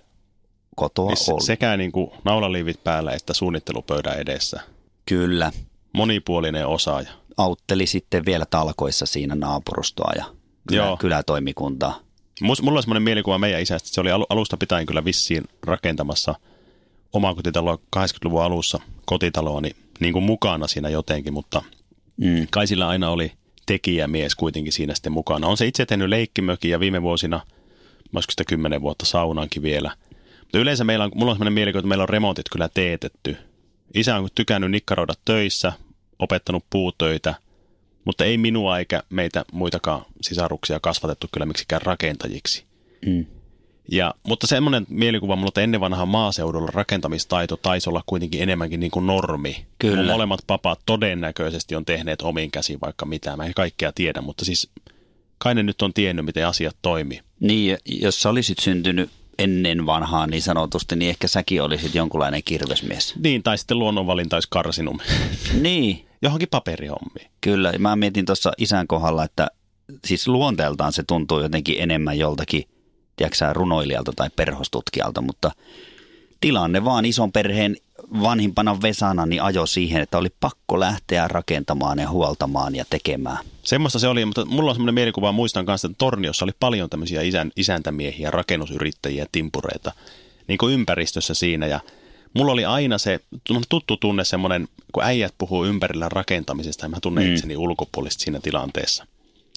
kotoa 0.76 1.16
Siis 1.16 1.30
oli. 1.30 1.42
sekä 1.42 1.78
niin 1.78 1.92
kuin 1.92 2.12
naulaliivit 2.24 2.84
päällä 2.84 3.12
että 3.12 3.34
suunnittelupöydän 3.34 4.20
edessä. 4.20 4.62
Kyllä, 5.06 5.52
Monipuolinen 5.94 6.68
osaaja. 6.68 7.10
autteli 7.38 7.86
sitten 7.88 8.26
vielä 8.26 8.46
talkoissa 8.50 9.06
siinä 9.06 9.36
naapurustoa 9.36 10.12
ja 10.18 10.26
kylä, 10.68 10.82
Joo. 10.86 10.98
kylätoimikuntaa. 10.98 12.00
Mulla 12.42 12.78
on 12.80 12.84
semmoinen 12.84 13.04
mielikuva 13.04 13.38
meidän 13.38 13.62
isästä, 13.62 13.86
että 13.86 13.94
se 13.96 14.02
oli 14.02 14.10
alu- 14.12 14.26
alusta 14.30 14.58
pitäen 14.58 14.86
kyllä 14.86 15.06
vissiin 15.06 15.44
rakentamassa 15.64 16.36
omakotitaloa 17.14 17.78
80-luvun 17.96 18.42
alussa 18.44 18.80
kotitaloa 19.06 19.62
niin, 19.62 19.76
niin 20.00 20.14
kuin 20.14 20.24
mukana 20.26 20.68
siinä 20.68 20.90
jotenkin, 20.90 21.34
mutta 21.34 21.62
Mm. 22.18 22.48
kai 22.52 22.68
sillä 22.68 22.88
aina 22.88 23.10
oli 23.10 23.32
tekijämies 23.66 24.36
kuitenkin 24.36 24.74
siinä 24.74 24.96
sitten 24.96 25.12
mukana. 25.12 25.48
On 25.48 25.58
se 25.58 25.66
itse 25.66 25.86
tehnyt 25.86 26.10
leikkimökin 26.10 26.72
ja 26.72 26.80
viime 26.80 27.02
vuosina, 27.02 27.40
olisiko 28.16 28.32
sitä 28.32 28.44
kymmenen 28.44 28.82
vuotta 28.82 29.06
saunaankin 29.06 29.62
vielä. 29.62 29.92
Mutta 30.40 30.60
yleensä 30.60 30.84
meillä 30.84 31.06
on, 31.06 31.12
mulla 31.16 31.32
on 31.32 31.36
semmoinen 31.36 31.54
mielikuva, 31.54 31.80
että 31.80 31.88
meillä 31.88 32.02
on 32.02 32.10
remontit 32.10 32.46
kyllä 32.52 32.70
teetetty. 32.74 33.38
Isä 33.94 34.16
on 34.16 34.30
tykännyt 34.36 34.72
nikkaroida 34.72 35.14
töissä, 35.26 35.74
opettanut 36.20 36.66
puutöitä 36.70 37.36
Mutta 38.06 38.26
ei 38.26 38.38
minua 38.38 38.80
eikä 38.80 39.04
meitä 39.10 39.46
muitakaan 39.52 40.06
sisaruksia 40.22 40.80
kasvatettu 40.80 41.28
kyllä 41.32 41.46
miksikään 41.46 41.82
rakentajiksi. 41.82 42.64
Mm. 43.06 43.26
Ja, 43.92 44.14
mutta 44.24 44.48
semmoinen 44.48 44.86
mielikuva 44.90 45.36
mulla, 45.36 45.48
että 45.48 45.62
ennen 45.62 45.80
vanhaa 45.80 46.06
maaseudulla 46.06 46.72
rakentamistaito 46.74 47.58
taisi 47.58 47.90
olla 47.90 48.04
kuitenkin 48.06 48.42
enemmänkin 48.42 48.80
niin 48.80 48.92
kuin 48.92 49.08
normi. 49.08 49.66
Kyllä. 49.80 49.96
Mun 49.96 50.06
molemmat 50.06 50.40
papat 50.48 50.80
todennäköisesti 50.86 51.76
on 51.76 51.86
tehneet 51.86 52.22
omiin 52.22 52.52
käsiin 52.52 52.82
vaikka 52.82 53.06
mitään. 53.06 53.38
Mä 53.38 53.46
en 53.46 53.54
kaikkea 53.54 53.92
tiedä, 53.92 54.22
mutta 54.22 54.46
siis 54.46 54.70
kai 55.38 55.56
ne 55.56 55.64
nyt 55.64 55.82
on 55.82 55.94
tiennyt, 55.94 56.26
miten 56.26 56.48
asiat 56.48 56.76
toimii. 56.82 57.22
Niin, 57.40 57.78
jos 57.86 58.22
sä 58.22 58.30
olisit 58.30 58.60
syntynyt 58.60 59.10
ennen 59.40 59.86
vanhaa 59.86 60.28
niin 60.28 60.42
sanotusti, 60.42 60.96
niin 60.96 61.10
ehkä 61.10 61.28
säkin 61.28 61.62
olisit 61.62 61.96
jonkunlainen 61.96 62.42
kirvesmies. 62.46 63.14
Niin, 63.24 63.44
tai 63.44 63.58
sitten 63.58 63.80
luonnonvalinta 63.80 64.36
olisi 64.36 64.48
karsinut 64.52 65.02
Niin, 65.62 66.06
johonkin 66.22 66.50
paperihommiin. 66.52 67.32
kyllä. 67.42 67.74
Mä 67.80 67.96
mietin 67.96 68.26
tuossa 68.26 68.52
isän 68.58 68.88
kohdalla, 68.88 69.24
että 69.24 69.48
siis 70.06 70.28
luonteeltaan 70.28 70.94
se 70.94 71.04
tuntuu 71.04 71.40
jotenkin 71.42 71.76
enemmän 71.82 72.20
joltakin, 72.20 72.64
tiedätkö 73.16 73.54
runoilijalta 73.54 74.14
tai 74.16 74.30
perhostutkijalta, 74.36 75.22
mutta 75.22 75.52
tilanne 76.42 76.86
vaan 76.86 77.06
ison 77.06 77.32
perheen 77.32 77.76
vanhimpana 78.24 78.82
Vesana 78.82 79.26
niin 79.26 79.42
ajo 79.42 79.66
siihen, 79.66 80.02
että 80.02 80.18
oli 80.18 80.30
pakko 80.40 80.80
lähteä 80.80 81.28
rakentamaan 81.28 82.00
ja 82.00 82.10
huoltamaan 82.10 82.76
ja 82.76 82.86
tekemään. 82.90 83.38
Semmoista 83.64 84.00
se 84.00 84.08
oli, 84.08 84.26
mutta 84.26 84.46
mulla 84.46 84.72
on 84.72 84.76
semmoinen 84.76 84.94
mielikuva, 84.96 85.32
muistan 85.32 85.66
kanssa, 85.66 85.88
että 85.88 85.98
Torniossa 85.98 86.46
oli 86.46 86.52
paljon 86.60 86.90
tämmöisiä 86.90 87.22
isän, 87.22 87.52
isäntämiehiä, 87.56 88.32
rakennusyrittäjiä, 88.32 89.26
timpureita, 89.32 89.92
niin 90.48 90.58
kuin 90.58 90.74
ympäristössä 90.74 91.34
siinä. 91.34 91.68
Ja 91.68 91.80
mulla 92.34 92.52
oli 92.52 92.66
aina 92.66 92.98
se 92.98 93.20
tuttu 93.70 93.98
tunne 93.98 94.26
semmoinen, 94.26 94.68
kun 94.92 95.04
äijät 95.04 95.34
puhuu 95.38 95.66
ympärillä 95.66 96.10
rakentamisesta, 96.10 96.86
ja 96.86 96.90
mä 96.90 96.98
tunnen 97.02 97.24
Mm. 97.24 97.30
mm. 97.30 97.36
itseni 97.36 97.58
ulkopuolisesti 97.58 98.24
siinä 98.24 98.40
tilanteessa. 98.40 99.08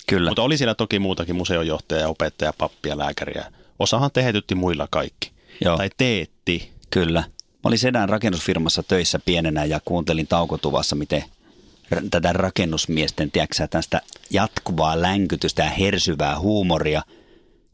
Kyllä. 0.06 0.30
Mutta 0.30 0.42
oli 0.42 0.58
siellä 0.58 0.74
toki 0.74 0.98
muutakin 0.98 1.36
museojohtaja, 1.36 2.08
opettaja, 2.08 2.52
pappia, 2.58 2.98
lääkäriä. 2.98 3.52
Osahan 3.78 4.10
tehetytti 4.12 4.54
muilla 4.54 4.88
kaikki. 4.90 5.30
Joo. 5.64 5.76
Tai 5.76 5.90
teetti. 5.96 6.70
Kyllä. 6.90 7.24
Olin 7.68 7.78
sedän 7.78 8.08
rakennusfirmassa 8.08 8.82
töissä 8.82 9.18
pienenä 9.25 9.64
ja 9.64 9.80
kuuntelin 9.84 10.26
taukotuvassa, 10.26 10.96
miten 10.96 11.25
tätä 12.10 12.32
rakennusmiesten, 12.32 13.30
tiedätkö, 13.30 13.68
tästä 13.70 14.00
jatkuvaa 14.30 15.02
länkytystä 15.02 15.62
ja 15.62 15.70
hersyvää 15.70 16.38
huumoria, 16.38 17.02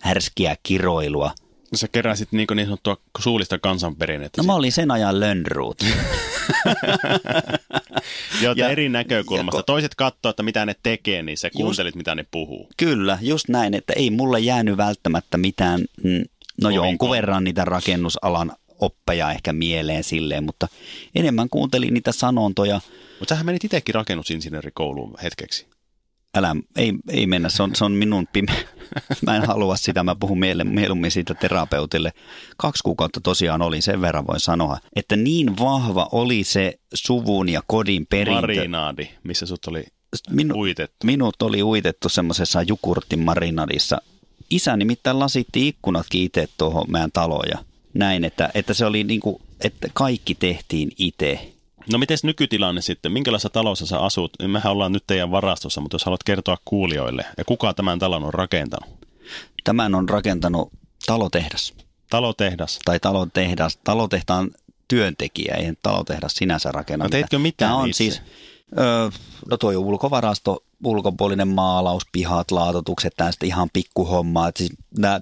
härskiä 0.01 0.57
kiroilua. 0.63 1.35
Sä 1.75 1.89
keräsit 1.89 2.33
niin, 2.33 2.47
niin 2.55 2.67
sanottua 2.67 2.97
suullista 3.19 3.59
kansanperinnettä. 3.59 4.43
No 4.43 4.47
mä 4.47 4.55
olin 4.55 4.73
sen 4.73 4.91
ajan 4.91 5.21
lönnruut. 5.21 5.81
Joita 8.43 8.61
ja- 8.61 8.69
eri 8.69 8.89
näkökulmasta. 8.89 9.59
ja 9.59 9.61
ko- 9.61 9.65
Toiset 9.67 9.95
katsoo, 9.95 10.31
että 10.31 10.43
mitä 10.43 10.67
ne 10.67 10.75
tekee, 10.83 11.23
niin 11.23 11.39
sä 11.39 11.51
kuuntelit, 11.51 11.95
mitä 11.95 12.15
ne 12.15 12.27
puhuu. 12.31 12.69
Kyllä, 12.77 13.19
just 13.21 13.49
näin, 13.49 13.75
että 13.75 13.93
ei 13.97 14.11
mulle 14.11 14.41
jäänyt 14.41 14.77
välttämättä 14.77 15.39
mitään, 15.39 15.81
mm, 15.81 16.11
no 16.11 16.25
Kovin 16.63 16.75
jonkun 16.75 17.11
verran 17.11 17.45
niitä 17.45 17.65
rakennusalan 17.65 18.53
oppeja 18.81 19.31
ehkä 19.31 19.53
mieleen 19.53 20.05
silleen, 20.05 20.45
mutta 20.45 20.69
enemmän 21.15 21.49
kuuntelin 21.49 21.95
niitä 21.95 22.13
sanontoja. 22.13 22.81
Mutta 23.19 23.35
sähän 23.35 23.47
menit 23.47 23.65
itsekin 23.65 23.95
rakennusinsinöörikouluun 23.95 25.15
hetkeksi. 25.23 25.67
Älä, 26.37 26.57
ei, 26.77 26.93
ei 27.11 27.27
mennä, 27.27 27.49
se 27.49 27.63
on, 27.63 27.75
se 27.75 27.85
on 27.85 27.93
minun 27.93 28.27
pime. 28.33 28.53
Mä 29.27 29.37
en 29.37 29.47
halua 29.47 29.77
sitä, 29.77 30.03
mä 30.03 30.15
puhun 30.15 30.39
mieluummin 30.65 31.11
siitä 31.11 31.35
terapeutille. 31.35 32.13
Kaksi 32.57 32.83
kuukautta 32.85 33.21
tosiaan 33.21 33.63
oli, 33.63 33.81
sen 33.81 34.01
verran 34.01 34.27
voin 34.27 34.41
sanoa, 34.41 34.79
että 34.97 35.17
niin 35.17 35.59
vahva 35.59 36.09
oli 36.13 36.45
se 36.45 36.75
suvun 36.95 37.49
ja 37.49 37.63
kodin 37.67 38.07
perintö. 38.07 38.41
Marinaadi, 38.41 39.09
missä 39.25 39.47
sut 39.47 39.67
oli 39.67 39.85
Minu, 40.31 40.55
uitettu. 40.55 40.97
minut 41.05 41.43
oli 41.43 41.63
uitettu 41.63 42.09
semmoisessa 42.09 42.63
jukurtin 42.63 43.21
marinadissa. 43.21 43.99
Isä 44.51 44.77
nimittäin 44.77 45.19
lasitti 45.19 45.69
ikkunatkin 45.69 46.23
itse 46.23 46.49
tuohon 46.59 46.91
meidän 46.91 47.13
taloon 47.13 47.49
ja 47.51 47.59
näin, 47.95 48.25
että, 48.25 48.51
että 48.55 48.75
se 48.75 48.87
oli 48.87 49.05
niin 49.05 49.21
kuin, 49.21 49.37
että 49.61 49.89
kaikki 49.95 50.35
tehtiin 50.35 50.91
itse. 50.99 51.51
No 51.93 51.99
miten 51.99 52.19
nykytilanne 52.23 52.81
sitten? 52.81 53.13
Minkälaisessa 53.13 53.51
talossa 53.51 53.87
sä 53.87 53.99
asut? 54.01 54.33
Mehän 54.47 54.73
ollaan 54.73 54.93
nyt 54.93 55.05
teidän 55.07 55.31
varastossa, 55.31 55.81
mutta 55.81 55.95
jos 55.95 56.05
haluat 56.05 56.23
kertoa 56.23 56.57
kuulijoille. 56.65 57.25
Ja 57.39 57.45
kuka 57.45 57.75
tämän 57.75 57.99
talon 57.99 58.25
on 58.25 58.35
rakentanut? 58.35 58.95
Tämän 59.65 59.95
on 59.95 60.09
rakentanut 60.09 60.73
talotehdas 61.07 61.75
Talotehdas. 62.11 62.79
tai 62.85 63.01
talotehdas, 63.01 63.79
talotehtaan 63.85 64.51
työntekijä, 64.89 65.55
ei 65.55 65.73
talotehdas 65.83 66.35
sinänsä 66.35 66.73
rakenna. 66.73 67.05
No 67.05 67.09
teitkö 67.09 67.39
mitään 67.39 67.71
Tämä 67.71 67.83
on 67.83 67.89
itse? 67.89 67.97
siis, 67.97 68.23
öö, 68.79 69.11
no 69.51 69.57
tuo 69.57 69.71
ulkovarasto, 69.71 70.65
ulkopuolinen 70.85 71.49
maalaus, 71.49 72.03
pihat, 72.13 72.51
laatotukset, 72.51 73.13
tästä 73.17 73.47
ihan 73.47 73.69
pikkuhommaa. 73.73 74.51
Siis, 74.57 74.73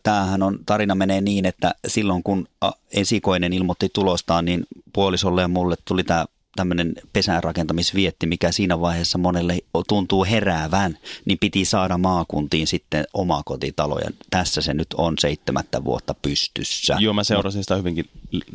tämähän 0.02 0.42
on, 0.42 0.58
tarina 0.66 0.94
menee 0.94 1.20
niin, 1.20 1.46
että 1.46 1.74
silloin 1.86 2.22
kun 2.22 2.48
esikoinen 2.92 3.52
ilmoitti 3.52 3.88
tulostaan, 3.92 4.44
niin 4.44 4.66
puolisolle 4.92 5.40
ja 5.40 5.48
mulle 5.48 5.76
tuli 5.84 6.04
tämä 6.04 6.24
tämmöinen 6.56 6.92
pesärakentamisvietti, 7.12 8.26
mikä 8.26 8.52
siinä 8.52 8.80
vaiheessa 8.80 9.18
monelle 9.18 9.58
tuntuu 9.88 10.24
heräävän, 10.24 10.98
niin 11.24 11.38
piti 11.38 11.64
saada 11.64 11.98
maakuntiin 11.98 12.66
sitten 12.66 13.04
omakotitalo. 13.14 13.98
Ja 13.98 14.10
tässä 14.30 14.60
se 14.60 14.74
nyt 14.74 14.88
on 14.96 15.14
seitsemättä 15.18 15.84
vuotta 15.84 16.14
pystyssä. 16.22 16.96
Joo, 16.98 17.14
mä 17.14 17.24
seurasin 17.24 17.62
sitä 17.62 17.76
hyvinkin, 17.76 18.04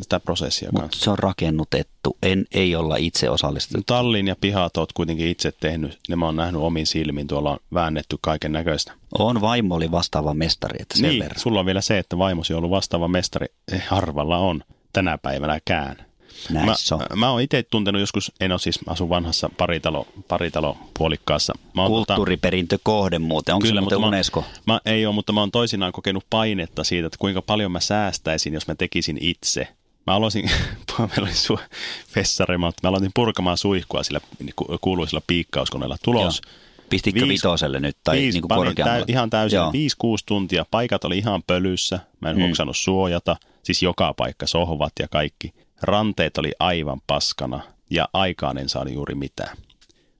sitä 0.01 0.19
prosessia 0.19 0.69
Mutta 0.71 0.81
kanssa. 0.87 1.03
se 1.03 1.09
on 1.09 1.19
rakennutettu. 1.19 2.17
En, 2.23 2.45
ei 2.53 2.75
olla 2.75 2.95
itse 2.95 3.29
osallistunut. 3.29 3.85
Tallin 3.85 4.27
ja 4.27 4.35
pihat 4.41 4.77
oot 4.77 4.93
kuitenkin 4.93 5.27
itse 5.27 5.51
tehnyt. 5.59 5.99
Ne 6.09 6.15
mä 6.15 6.25
oon 6.25 6.35
nähnyt 6.35 6.61
omin 6.61 6.87
silmin. 6.87 7.27
Tuolla 7.27 7.51
on 7.51 7.57
väännetty 7.73 8.17
kaiken 8.21 8.51
näköistä. 8.51 8.93
On 9.19 9.41
vaimo 9.41 9.75
oli 9.75 9.91
vastaava 9.91 10.33
mestari, 10.33 10.77
että 10.81 10.97
sen 10.97 11.09
Niin, 11.09 11.23
verran. 11.23 11.39
sulla 11.39 11.59
on 11.59 11.65
vielä 11.65 11.81
se, 11.81 11.97
että 11.97 12.17
vaimosi 12.17 12.53
on 12.53 12.57
ollut 12.57 12.71
vastaava 12.71 13.07
mestari. 13.07 13.47
Harvalla 13.87 14.37
on 14.37 14.63
tänä 14.93 15.17
päivänäkään. 15.17 16.06
Mä, 16.51 16.61
on. 16.91 17.19
mä 17.19 17.31
oon 17.31 17.41
itse 17.41 17.63
tuntenut 17.63 17.99
joskus, 17.99 18.31
en 18.39 18.51
ole 18.51 18.59
siis, 18.59 18.85
mä 18.85 18.91
asun 18.91 19.09
vanhassa 19.09 19.49
paritalo, 19.57 20.07
paritalo 20.27 20.77
puolikkaassa. 20.97 21.53
Mä 21.73 21.81
oon 21.81 21.91
tota- 21.91 21.95
Kulttuuriperintökohde 21.95 23.19
muuten. 23.19 23.55
Onko 23.55 23.67
se 23.67 23.79
muuten 23.81 24.01
mä, 24.01 24.07
Unesco? 24.07 24.43
Mä, 24.65 24.81
ei 24.85 25.05
ole, 25.05 25.15
mutta 25.15 25.33
mä 25.33 25.39
oon 25.39 25.51
toisinaan 25.51 25.91
kokenut 25.91 26.23
painetta 26.29 26.83
siitä, 26.83 27.07
että 27.07 27.17
kuinka 27.19 27.41
paljon 27.41 27.71
mä 27.71 27.79
säästäisin, 27.79 28.53
jos 28.53 28.67
mä 28.67 28.75
tekisin 28.75 29.17
itse. 29.21 29.67
Mä 30.07 30.13
aloisin, 30.15 30.51
meillä 30.99 31.23
oli 31.23 31.33
su, 31.33 31.59
fessari, 32.07 32.57
mä 32.57 32.71
mä 32.83 32.89
aloitin 32.89 33.11
purkamaan 33.13 33.57
suihkua 33.57 34.03
sillä 34.03 34.19
niin 34.39 34.53
ku- 34.55 34.77
kuuluisella 34.81 35.21
piikkauskoneella. 35.27 35.97
Tulos, 36.03 36.41
Pistikö 36.89 37.19
Viisi- 37.19 37.29
vitoselle 37.33 37.79
nyt 37.79 37.97
tai 38.03 38.17
viisi, 38.17 38.41
niin 38.41 38.47
kuin 38.47 38.75
täy, 38.75 39.03
ihan 39.07 39.29
täysin, 39.29 39.57
Joo. 39.57 39.71
5-6 39.71 40.23
tuntia. 40.25 40.65
Paikat 40.71 41.03
oli 41.05 41.17
ihan 41.17 41.43
pölyssä, 41.47 41.99
mä 42.19 42.29
en 42.29 42.35
Mm. 42.35 42.41
mm. 42.41 42.47
hoksannut 42.47 42.77
suojata, 42.77 43.35
siis 43.63 43.83
joka 43.83 44.13
paikka, 44.13 44.47
sohvat 44.47 44.93
ja 44.99 45.07
kaikki. 45.07 45.53
Ranteet 45.81 46.37
oli 46.37 46.51
aivan 46.59 47.01
paskana 47.07 47.61
ja 47.89 48.09
aikaan 48.13 48.57
en 48.57 48.69
saanut 48.69 48.93
juuri 48.93 49.15
mitään. 49.15 49.57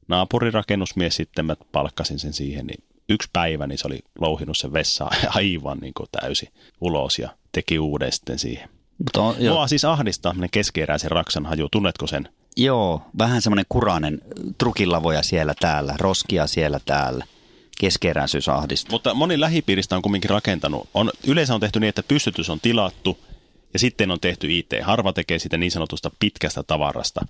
Naapurirakennusmies 0.07 1.15
sitten, 1.15 1.45
mä 1.45 1.55
palkkasin 1.71 2.19
sen 2.19 2.33
siihen, 2.33 2.67
niin 2.67 2.83
yksi 3.09 3.29
päivä 3.33 3.67
niin 3.67 3.77
se 3.77 3.87
oli 3.87 3.99
louhinut 4.19 4.57
sen 4.57 4.73
vessaa 4.73 5.11
aivan 5.35 5.77
niin 5.77 5.93
kuin 5.93 6.09
täysin 6.11 6.49
ulos 6.81 7.19
ja 7.19 7.29
teki 7.51 7.79
uuden 7.79 8.11
sitten 8.11 8.39
siihen. 8.39 8.69
Mutta 8.97 9.21
on, 9.21 9.35
Mua 9.49 9.67
siis 9.67 9.85
ahdistaa 9.85 10.31
tämmöinen 10.31 10.49
keskeeräisen 10.49 11.11
raksan 11.11 11.45
haju, 11.45 11.69
tunnetko 11.71 12.07
sen? 12.07 12.29
joo, 12.57 13.01
vähän 13.17 13.41
semmoinen 13.41 13.65
kurainen 13.69 14.21
trukilavoja 14.57 15.23
siellä 15.23 15.53
täällä, 15.59 15.93
roskia 15.97 16.47
siellä 16.47 16.79
täällä. 16.85 17.25
Keskeeräisyys 17.79 18.49
ahdistaa. 18.49 18.91
Mutta 18.91 19.13
moni 19.13 19.39
lähipiiristä 19.39 19.95
on 19.95 20.01
kumminkin 20.01 20.29
rakentanut. 20.29 20.89
On, 20.93 21.11
yleensä 21.27 21.53
on 21.53 21.59
tehty 21.59 21.79
niin, 21.79 21.89
että 21.89 22.03
pystytys 22.03 22.49
on 22.49 22.59
tilattu 22.59 23.17
ja 23.73 23.79
sitten 23.79 24.11
on 24.11 24.19
tehty 24.19 24.57
IT. 24.57 24.73
Harva 24.81 25.13
tekee 25.13 25.39
sitä 25.39 25.57
niin 25.57 25.71
sanotusta 25.71 26.11
pitkästä 26.19 26.63
tavarasta, 26.63 27.25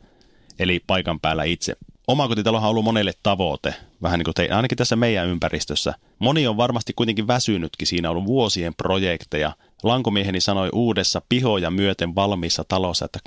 eli 0.60 0.84
paikan 0.88 1.20
päällä 1.20 1.44
itse. 1.44 1.76
Omakotitalohan 2.08 2.68
on 2.68 2.70
ollut 2.70 2.84
monelle 2.84 3.14
tavoite, 3.24 3.74
vähän 4.02 4.20
niin 4.20 4.24
kuin 4.24 4.34
te, 4.34 4.50
ainakin 4.52 4.78
tässä 4.78 4.96
meidän 4.96 5.28
ympäristössä. 5.28 5.94
Moni 6.20 6.48
on 6.48 6.58
varmasti 6.58 6.94
kuitenkin 6.94 7.28
väsynytkin, 7.28 7.88
siinä 7.88 8.10
on 8.10 8.12
ollut 8.12 8.28
vuosien 8.28 8.74
projekteja. 8.76 9.52
Lankomieheni 9.84 10.42
sanoi 10.42 10.70
uudessa 10.74 11.22
pihoja 11.30 11.72
myöten 11.72 12.16
valmiissa 12.16 12.64
talossa, 12.68 13.06
että 13.06 13.20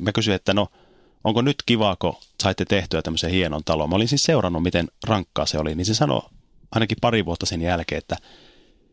mä 0.00 0.12
kysyin, 0.12 0.34
että 0.34 0.54
no 0.54 0.66
onko 1.24 1.42
nyt 1.42 1.56
kiva, 1.66 1.96
kun 1.98 2.16
saitte 2.42 2.64
tehtyä 2.64 3.02
tämmöisen 3.02 3.30
hienon 3.30 3.64
talon. 3.64 3.88
Mä 3.88 3.96
olin 3.96 4.08
siis 4.08 4.22
seurannut, 4.22 4.62
miten 4.62 4.88
rankkaa 5.06 5.46
se 5.46 5.58
oli, 5.58 5.74
niin 5.74 5.86
se 5.86 5.94
sanoi 5.94 6.22
ainakin 6.70 6.98
pari 7.00 7.24
vuotta 7.24 7.46
sen 7.46 7.62
jälkeen, 7.62 7.98
että 7.98 8.16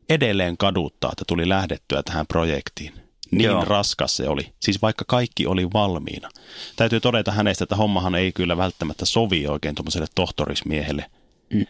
edelleen 0.09 0.57
kaduttaa, 0.57 1.11
että 1.11 1.23
tuli 1.27 1.49
lähdettyä 1.49 2.03
tähän 2.03 2.27
projektiin. 2.27 3.04
Niin 3.31 3.43
Joo. 3.45 3.65
Raskas 3.65 4.17
se 4.17 4.29
oli. 4.29 4.53
Siis 4.59 4.81
vaikka 4.81 5.05
kaikki 5.07 5.47
oli 5.47 5.67
valmiina. 5.73 6.29
Täytyy 6.75 6.99
todeta 6.99 7.31
hänestä, 7.31 7.63
että 7.63 7.75
hommahan 7.75 8.15
ei 8.15 8.31
kyllä 8.31 8.57
välttämättä 8.57 9.05
sovi 9.05 9.47
oikein 9.47 9.75
tuommoiselle 9.75 10.07
tohtorismiehelle. 10.15 11.05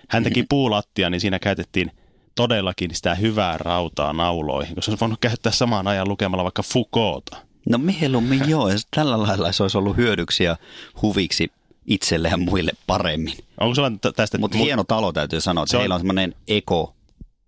Hän 0.10 0.24
teki 0.24 0.44
puulattia, 0.50 1.10
niin 1.10 1.22
siinä 1.22 1.40
käytettiin 1.40 1.92
todellakin 2.36 2.96
sitä 2.96 3.16
hyvää 3.16 3.58
rautaa 3.58 4.14
nauloihin, 4.14 4.76
koska 4.76 4.86
se 4.86 4.92
olisi 4.92 5.00
voinut 5.02 5.20
käyttää 5.22 5.52
samaan 5.52 5.88
ajan 5.88 6.08
lukemalla 6.10 6.44
vaikka 6.44 6.64
Foucaulta. 6.64 7.38
No 7.70 7.78
mieluummin 7.78 8.42
joo, 8.50 8.70
jos 8.70 8.88
tällä 8.96 9.22
lailla 9.22 9.52
se 9.52 9.64
olisi 9.64 9.78
ollut 9.78 9.98
hyödyksi 9.98 10.44
ja 10.44 10.58
huviksi 11.02 11.52
itselle 11.86 12.30
ja 12.30 12.38
muille 12.38 12.72
paremmin. 12.88 13.38
Onko 13.60 13.76
sulla 13.76 13.92
tästä... 14.16 14.38
Mutta 14.38 14.58
mu- 14.58 14.62
hieno 14.62 14.84
talo 14.84 15.14
täytyy 15.14 15.42
sanoa, 15.42 15.64
että 15.64 15.72
Se 15.72 15.78
on- 15.78 15.82
heillä 15.82 15.96
on 15.96 16.02
semmoinen 16.02 16.36
eko, 16.48 16.96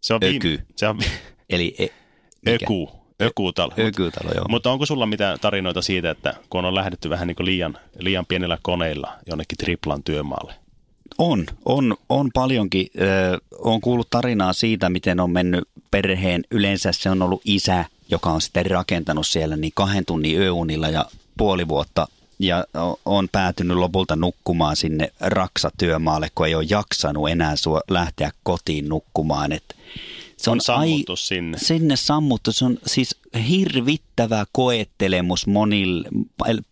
se 0.02 0.14
on 0.14 0.22
viime- 0.22 0.36
öky. 0.38 0.66
Se 0.76 0.88
on 0.88 1.00
eli 1.50 1.76
e, 1.80 1.88
mikä? 2.46 2.66
öku. 2.66 2.92
Ökutalo. 3.22 3.74
ökytalo, 3.80 4.32
joo. 4.36 4.46
Mutta 4.50 4.72
onko 4.72 4.86
sulla 4.86 5.06
mitään 5.06 5.40
tarinoita 5.42 5.82
siitä, 5.82 6.10
että 6.10 6.34
kun 6.50 6.66
on 6.66 6.76
lähdetty 6.76 7.10
vähän 7.10 7.28
niin 7.28 7.36
liian, 7.40 7.78
liian 8.00 8.26
pienellä 8.26 8.58
koneilla 8.62 9.14
jonnekin 9.28 9.58
triplan 9.58 10.04
työmaalle? 10.04 10.54
On, 11.18 11.46
on, 11.66 11.98
on 12.10 12.32
paljonkin. 12.34 12.88
Ö, 13.02 13.38
on 13.60 13.82
kuullut 13.82 14.10
tarinaa 14.10 14.54
siitä, 14.54 14.90
miten 14.90 15.20
on 15.20 15.32
mennyt 15.32 15.64
perheen. 15.92 16.44
Yleensä 16.52 16.92
se 16.92 17.10
on 17.10 17.22
ollut 17.22 17.42
isä, 17.46 17.86
joka 18.10 18.30
on 18.30 18.42
sitten 18.42 18.66
rakentanut 18.66 19.28
siellä 19.28 19.56
niin 19.56 19.72
kahden 19.76 20.06
tunnin 20.06 20.38
yöunilla 20.38 20.90
ja 20.90 21.06
puoli 21.38 21.68
vuotta. 21.68 22.08
Ja 22.40 22.66
on 23.06 23.30
päätynyt 23.32 23.78
lopulta 23.78 24.16
nukkumaan 24.16 24.76
sinne 24.76 25.12
raksatyömaalle, 25.20 26.28
kun 26.36 26.48
ei 26.48 26.56
ole 26.56 26.66
jaksanut 26.70 27.30
enää 27.30 27.56
sua 27.56 27.82
lähteä 27.90 28.32
kotiin 28.44 28.90
nukkumaan. 28.90 29.52
Et 29.52 29.76
se 30.38 30.50
On 30.50 30.62
sammuttu 30.62 31.16
sinne. 31.16 31.58
Sinne 31.58 31.96
sammuttu. 31.96 32.52
Se 32.52 32.66
on 32.66 32.78
siis 32.86 33.16
hirvittävä 33.50 34.46
koettelemus 34.52 35.48
monille 35.48 36.10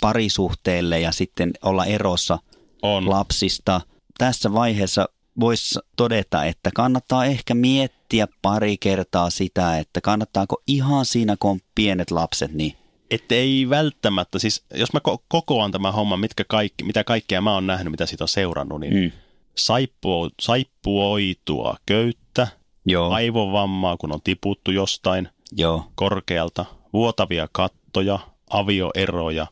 parisuhteelle 0.01 0.99
ja 0.99 1.11
sitten 1.11 1.51
olla 1.61 1.85
erossa 1.85 2.39
On. 2.81 3.09
lapsista. 3.09 3.81
Tässä 4.17 4.53
vaiheessa 4.53 5.09
voisi 5.39 5.79
todeta, 5.95 6.45
että 6.45 6.69
kannattaa 6.75 7.25
ehkä 7.25 7.53
miettiä 7.53 8.27
pari 8.41 8.77
kertaa 8.77 9.29
sitä, 9.29 9.77
että 9.77 10.01
kannattaako 10.01 10.61
ihan 10.67 11.05
siinä, 11.05 11.35
kun 11.39 11.51
on 11.51 11.59
pienet 11.75 12.11
lapset, 12.11 12.53
niin 12.53 12.73
Että 13.11 13.35
ei 13.35 13.69
välttämättä, 13.69 14.39
siis 14.39 14.63
jos 14.73 14.93
mä 14.93 14.99
ko- 15.09 15.23
kokoan 15.27 15.71
tämän 15.71 15.93
homman, 15.93 16.19
mitkä 16.19 16.43
kaikki, 16.47 16.83
mitä 16.83 17.03
kaikkea 17.03 17.41
mä 17.41 17.53
oon 17.53 17.67
nähnyt, 17.67 17.91
mitä 17.91 18.05
siitä 18.05 18.23
on 18.23 18.27
seurannut, 18.27 18.79
niin 18.79 18.93
mm. 18.93 19.11
saippuo, 19.55 20.29
saippuoitua 20.41 21.77
köyttä, 21.85 22.47
joo, 22.85 23.11
aivovammaa, 23.11 23.97
kun 23.97 24.11
on 24.11 24.21
tiputtu 24.23 24.71
jostain 24.71 25.29
joo, 25.51 25.87
korkealta, 25.95 26.65
vuotavia 26.93 27.47
kattoja, 27.51 28.19
avioeroja, 28.49 29.47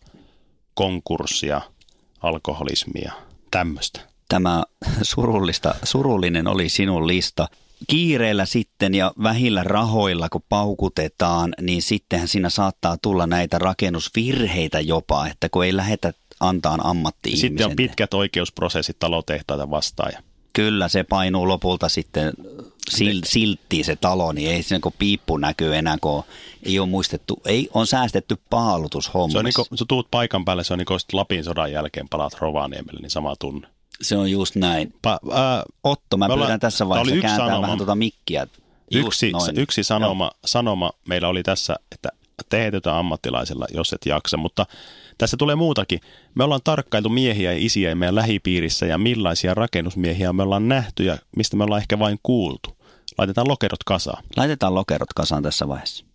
konkurssia, 0.73 1.61
alkoholismia, 2.21 3.13
tämmöistä. 3.51 3.99
tämä 4.29 4.63
surullista, 5.01 5.75
surullinen 5.83 6.47
oli 6.47 6.69
sinun 6.69 7.07
lista. 7.07 7.47
Kiireellä 7.87 8.45
sitten 8.45 8.95
ja 8.95 9.13
vähillä 9.23 9.63
rahoilla, 9.63 10.29
kun 10.29 10.43
paukutetaan, 10.49 11.53
niin 11.61 11.81
sittenhän 11.81 12.27
siinä 12.27 12.49
saattaa 12.49 12.97
tulla 13.01 13.27
näitä 13.27 13.59
rakennusvirheitä 13.59 14.79
jopa, 14.79 15.27
että 15.27 15.49
kun 15.49 15.65
ei 15.65 15.75
lähetä 15.75 16.13
antaa 16.39 16.77
ammatti 16.83 17.37
Sitten 17.37 17.65
on 17.65 17.75
pitkät 17.75 18.13
oikeusprosessit 18.13 18.99
talotehtaita 18.99 19.69
vastaan. 19.69 20.11
Kyllä 20.53 20.87
se 20.87 21.03
painuu 21.03 21.47
lopulta 21.47 21.89
sitten 21.89 22.33
sil, 22.97 23.19
silttiin 23.25 23.85
se 23.85 23.95
talo, 23.95 24.31
niin 24.31 24.51
ei 24.51 24.63
siinä 24.63 24.79
kun 24.79 24.93
piippu 24.99 25.37
näkyy 25.37 25.75
enää, 25.75 25.97
kun 26.01 26.23
ei 26.63 26.79
ole 26.79 26.89
muistettu, 26.89 27.41
ei 27.45 27.69
on 27.73 27.87
säästetty 27.87 28.37
paalutushommissa. 28.49 29.33
se 29.35 29.39
on 29.39 29.45
niin 29.45 29.53
kuin, 29.55 29.65
kun 29.69 29.87
tuut 29.87 30.07
paikan 30.11 30.45
päälle, 30.45 30.63
se 30.63 30.73
on 30.73 30.79
niin 30.79 30.85
kuin 30.85 30.99
Lapin 31.13 31.43
sodan 31.43 31.71
jälkeen 31.71 32.09
palaat 32.09 32.33
Rovaniemelle, 32.39 33.01
niin 33.01 33.09
sama 33.09 33.35
tunne. 33.39 33.67
se 34.01 34.17
on 34.17 34.31
just 34.31 34.55
näin. 34.55 34.93
Pa, 35.01 35.19
ää, 35.31 35.63
Otto, 35.83 36.17
mä 36.17 36.27
pyydän 36.27 36.59
tässä 36.59 36.89
vaiheessa 36.89 37.21
kääntää 37.21 37.47
sanoma. 37.47 37.61
vähän 37.61 37.77
tuota 37.77 37.95
mikkiä. 37.95 38.47
Just 38.91 39.07
yksi, 39.07 39.31
noin. 39.31 39.59
yksi 39.59 39.83
sanoma, 39.83 40.31
sanoma 40.45 40.91
meillä 41.07 41.27
oli 41.27 41.43
tässä, 41.43 41.75
että 41.91 42.09
teetetä 42.49 42.99
ammattilaisella, 42.99 43.65
jos 43.73 43.93
et 43.93 44.05
jaksa, 44.05 44.37
mutta 44.37 44.65
tässä 45.17 45.37
tulee 45.37 45.55
muutakin. 45.55 45.99
Me 46.35 46.43
ollaan 46.43 46.61
tarkkailtu 46.63 47.09
miehiä 47.09 47.51
ja 47.51 47.57
isiä 47.65 47.95
meidän 47.95 48.15
lähipiirissä 48.15 48.85
ja 48.85 48.97
millaisia 48.97 49.53
rakennusmiehiä 49.53 50.33
me 50.33 50.43
ollaan 50.43 50.67
nähty 50.67 51.03
ja 51.03 51.17
mistä 51.35 51.57
me 51.57 51.63
ollaan 51.63 51.81
ehkä 51.81 51.99
vain 51.99 52.19
kuultu. 52.23 52.77
Laitetaan 53.17 53.47
lokerot 53.47 53.83
kasaan. 53.85 54.23
Laitetaan 54.37 54.75
lokerot 54.75 55.13
kasaan 55.15 55.43
tässä 55.43 55.67
vaiheessa. 55.67 56.05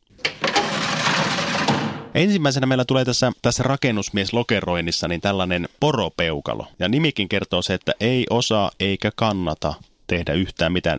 Ensimmäisenä 2.15 2.67
meillä 2.67 2.85
tulee 2.85 3.05
tässä, 3.05 3.33
tässä 3.43 3.63
rakennusmieslokeroinnissa 3.63 5.09
niin 5.09 5.21
tällainen 5.21 5.69
poropeukalo. 5.81 6.67
Ja 6.79 6.89
nimikin 6.89 7.29
kertoo 7.29 7.63
se, 7.63 7.75
että 7.75 7.93
ei 8.01 8.27
osaa 8.31 8.71
eikä 8.81 9.11
kannata 9.17 9.75
tehdä 10.07 10.33
yhtään 10.33 10.73
mitään. 10.73 10.99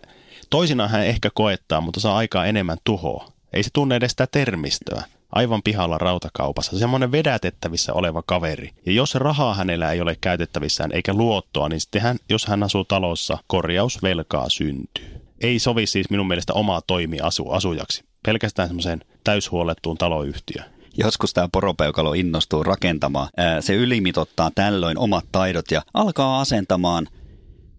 Toisinaan 0.50 0.90
hän 0.90 1.06
ehkä 1.06 1.30
koettaa, 1.34 1.82
mutta 1.82 2.00
saa 2.00 2.18
aikaa 2.18 2.46
enemmän 2.46 2.78
tuhoa. 2.84 3.32
Ei 3.54 3.64
se 3.64 3.70
tunne 3.74 3.96
edes 3.96 4.12
sitä 4.12 4.28
termistöä. 4.28 5.04
Aivan 5.32 5.64
pihalla 5.64 5.98
rautakaupassa. 5.98 6.80
Semmoinen 6.80 7.12
vedätettävissä 7.12 7.94
oleva 7.94 8.24
kaveri. 8.26 8.72
Ja 8.86 8.92
jos 8.92 9.16
rahaa 9.16 9.54
hänellä 9.54 9.92
ei 9.92 10.02
ole 10.02 10.18
käytettävissään 10.22 10.92
eikä 10.92 11.14
luottoa, 11.14 11.70
niin 11.70 11.80
sitten 11.80 12.02
hän, 12.02 12.18
jos 12.30 12.46
hän 12.46 12.64
asuu 12.64 12.86
talossa, 12.86 13.38
korjausvelkaa 13.48 14.50
syntyy. 14.50 15.29
Ei 15.42 15.60
sovi 15.60 15.86
siis 15.86 16.10
minun 16.10 16.28
mielestä 16.28 16.54
omaa 16.54 16.82
toimia 16.88 17.26
asu, 17.26 17.50
asujaksi. 17.50 18.04
Pelkästään 18.26 18.70
semmoiseen 18.70 19.02
täyshuolettuun 19.24 19.98
taloyhtiöön. 19.98 20.70
Joskus 20.98 21.34
tämä 21.34 21.50
poropeukalo 21.52 22.14
innostuu 22.14 22.64
rakentamaan. 22.64 23.30
Se 23.60 23.76
ylimitottaa 23.76 24.52
tällöin 24.56 24.98
omat 24.98 25.26
taidot 25.32 25.72
ja 25.72 25.82
alkaa 25.94 26.42
asentamaan 26.42 27.08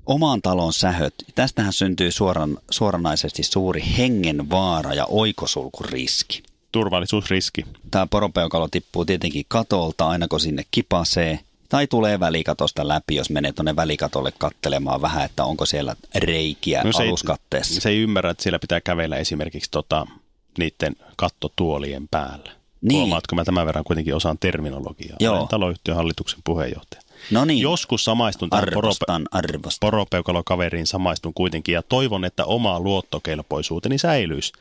oman 0.06 0.42
talon 0.42 0.72
sähöt. 0.72 1.14
Tästähän 1.34 1.72
syntyy 1.72 2.10
suoran, 2.10 2.58
suoranaisesti 2.70 3.42
suuri 3.42 3.82
hengenvaara 3.98 4.94
ja 4.94 5.06
oikosulkuriski. 5.06 6.42
turvallisuusriski. 6.72 7.64
Tämä 7.90 8.06
poropeukalo 8.06 8.68
tippuu 8.68 9.04
tietenkin 9.04 9.44
katolta 9.48 10.08
aina 10.08 10.28
kun 10.28 10.40
sinne 10.40 10.62
kipasee. 10.70 11.38
Tai 11.70 11.86
tulee 11.86 12.20
välikatosta 12.20 12.88
läpi, 12.88 13.14
jos 13.14 13.30
menee 13.30 13.52
tuonne 13.52 13.76
välikatolle 13.76 14.32
kattelemaan 14.38 15.02
vähän, 15.02 15.24
että 15.24 15.44
onko 15.44 15.66
siellä 15.66 15.96
reikiä 16.14 16.82
no 16.84 16.92
se, 16.92 17.02
ei, 17.02 17.08
aluskatteessa. 17.08 17.80
se 17.80 17.88
ei 17.88 17.98
ymmärrä, 17.98 18.30
että 18.30 18.42
siellä 18.42 18.58
pitää 18.58 18.80
kävellä 18.80 19.16
esimerkiksi 19.16 19.70
tota, 19.70 20.06
niiden 20.58 20.96
kattotuolien 21.16 22.08
päällä. 22.10 22.50
Niin. 22.80 22.98
Huomaatko, 22.98 23.34
mä 23.34 23.44
tämän 23.44 23.66
verran 23.66 23.84
kuitenkin 23.84 24.14
osaan 24.14 24.38
terminologiaa. 24.38 25.16
Joo. 25.20 25.36
Olen 25.36 25.48
taloyhtiön 25.48 25.96
hallituksen 25.96 26.40
puheenjohtaja. 26.44 27.02
No 27.30 27.44
niin, 27.44 27.60
Joskus 27.60 28.04
samaistun 28.04 28.50
tähän 28.50 28.64
porope- 28.64 28.78
arvostan, 28.78 29.26
arvostan. 29.30 29.78
poropeukalokaveriin 29.80 30.86
samaistun 30.86 31.34
kuitenkin 31.34 31.72
ja 31.72 31.82
toivon, 31.82 32.24
että 32.24 32.44
oma 32.44 32.80
luottokelpoisuuteni 32.80 33.98
säilyisi. 33.98 34.52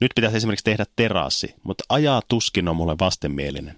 Nyt 0.00 0.10
pitäisi 0.14 0.36
esimerkiksi 0.36 0.64
tehdä 0.64 0.84
terassi, 0.96 1.54
mutta 1.62 1.84
ajaa 1.88 2.22
tuskin 2.28 2.68
on 2.68 2.76
mulle 2.76 2.96
vastenmielinen. 3.00 3.76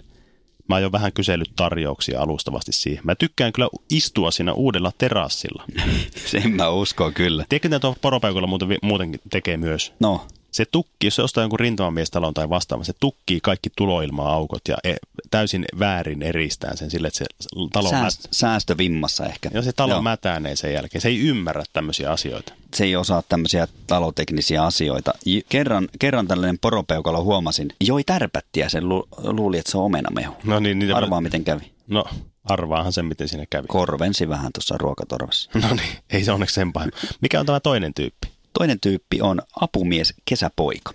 Mä 0.68 0.74
oon 0.74 0.82
jo 0.82 0.92
vähän 0.92 1.12
kysellyt 1.12 1.52
tarjouksia 1.56 2.20
alustavasti 2.20 2.72
siihen. 2.72 3.04
Mä 3.04 3.14
tykkään 3.14 3.52
kyllä 3.52 3.68
istua 3.90 4.30
siinä 4.30 4.52
uudella 4.52 4.92
terassilla. 4.98 5.64
Sen 6.30 6.50
mä 6.50 6.68
uskon 6.68 7.14
kyllä. 7.14 7.44
Tiedätkö, 7.48 7.68
mitä 7.68 7.80
tuo 7.80 7.96
poropeukalla 8.00 8.46
muuten, 8.46 8.68
muutenkin 8.82 9.20
tekee 9.30 9.56
myös? 9.56 9.92
No, 10.00 10.26
Se 10.52 10.64
tukkii, 10.64 11.06
jos 11.06 11.16
se 11.16 11.22
ostaa 11.22 11.42
jonkun 11.42 11.60
rintamamiestalon 11.60 12.34
tai 12.34 12.48
vastaavan, 12.48 12.84
se 12.84 12.92
tukkii 13.00 13.40
kaikki 13.42 13.70
tuloilma-aukot 13.76 14.68
ja 14.68 14.76
e- 14.84 14.94
täysin 15.30 15.64
väärin 15.78 16.22
eristään 16.22 16.76
sen 16.76 16.90
sille, 16.90 17.08
että 17.08 17.18
se 17.18 17.24
talo 17.72 17.90
sääst, 17.90 18.26
säästövimmassa 18.32 19.26
ehkä. 19.26 19.50
ja 19.54 19.62
se 19.62 19.72
talo 19.72 19.92
Joo. 19.92 20.02
mätänee 20.02 20.56
sen 20.56 20.72
jälkeen. 20.72 21.02
Se 21.02 21.08
ei 21.08 21.18
ymmärrä 21.18 21.62
tämmöisiä 21.72 22.10
asioita. 22.12 22.52
se 22.74 22.84
ei 22.84 22.96
osaa 22.96 23.22
tämmöisiä 23.28 23.68
taloteknisiä 23.86 24.62
asioita. 24.64 25.12
Kerran, 25.48 25.88
kerran 25.98 26.28
tällainen 26.28 26.58
poropeukalo 26.58 27.24
huomasin, 27.24 27.68
joi 27.86 28.04
tärpättiä, 28.04 28.68
sen 28.68 28.88
lu- 28.88 29.08
luuli, 29.24 29.58
että 29.58 29.70
se 29.70 29.78
on 29.78 29.84
omenamehu. 29.84 30.34
No 30.44 30.60
niin, 30.60 30.78
niin 30.78 30.94
Arvaa, 30.94 31.20
miten 31.20 31.44
kävi. 31.44 31.72
No, 31.88 32.04
arvaahan 32.44 32.92
sen, 32.92 33.04
miten 33.06 33.28
siinä 33.28 33.44
kävi. 33.50 33.66
Korvensi 33.66 34.28
vähän 34.28 34.52
tuossa 34.52 34.78
ruokatorvassa. 34.78 35.50
No 35.54 35.68
niin, 35.74 35.88
ei 36.10 36.24
se 36.24 36.32
onneksi 36.32 36.54
sen 36.54 36.72
pahemmin. 36.72 36.98
Mikä 37.20 37.40
on 37.40 37.46
tämä 37.46 37.60
toinen 37.60 37.94
tyyppi? 37.94 38.28
Toinen 38.52 38.80
tyyppi 38.80 39.20
on 39.20 39.42
apumies 39.60 40.14
kesäpoika. 40.24 40.92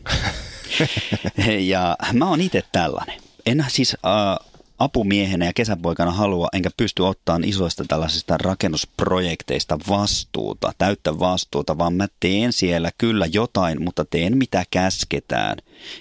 ja 1.72 1.96
mä 2.14 2.30
oon 2.30 2.42
itse 2.42 2.64
tällainen. 2.72 3.20
En 3.46 3.66
siis 3.68 3.98
äh, 4.06 4.48
apumiehenä 4.80 5.46
ja 5.46 5.54
kesäpoikana 5.54 6.12
halua, 6.12 6.48
enkä 6.54 6.70
pysty 6.78 7.02
ottamaan 7.04 7.44
isoista 7.44 7.86
tällaisista 7.88 8.38
rakennusprojekteista 8.38 9.80
vastuuta, 9.90 10.72
täyttä 10.78 11.20
vastuuta, 11.20 11.78
vaan 11.78 11.94
mä 11.94 12.08
teen 12.20 12.54
siellä 12.54 12.92
kyllä 12.98 13.26
jotain, 13.32 13.84
mutta 13.84 14.06
teen 14.06 14.38
mitä 14.38 14.64
käsketään. 14.72 15.58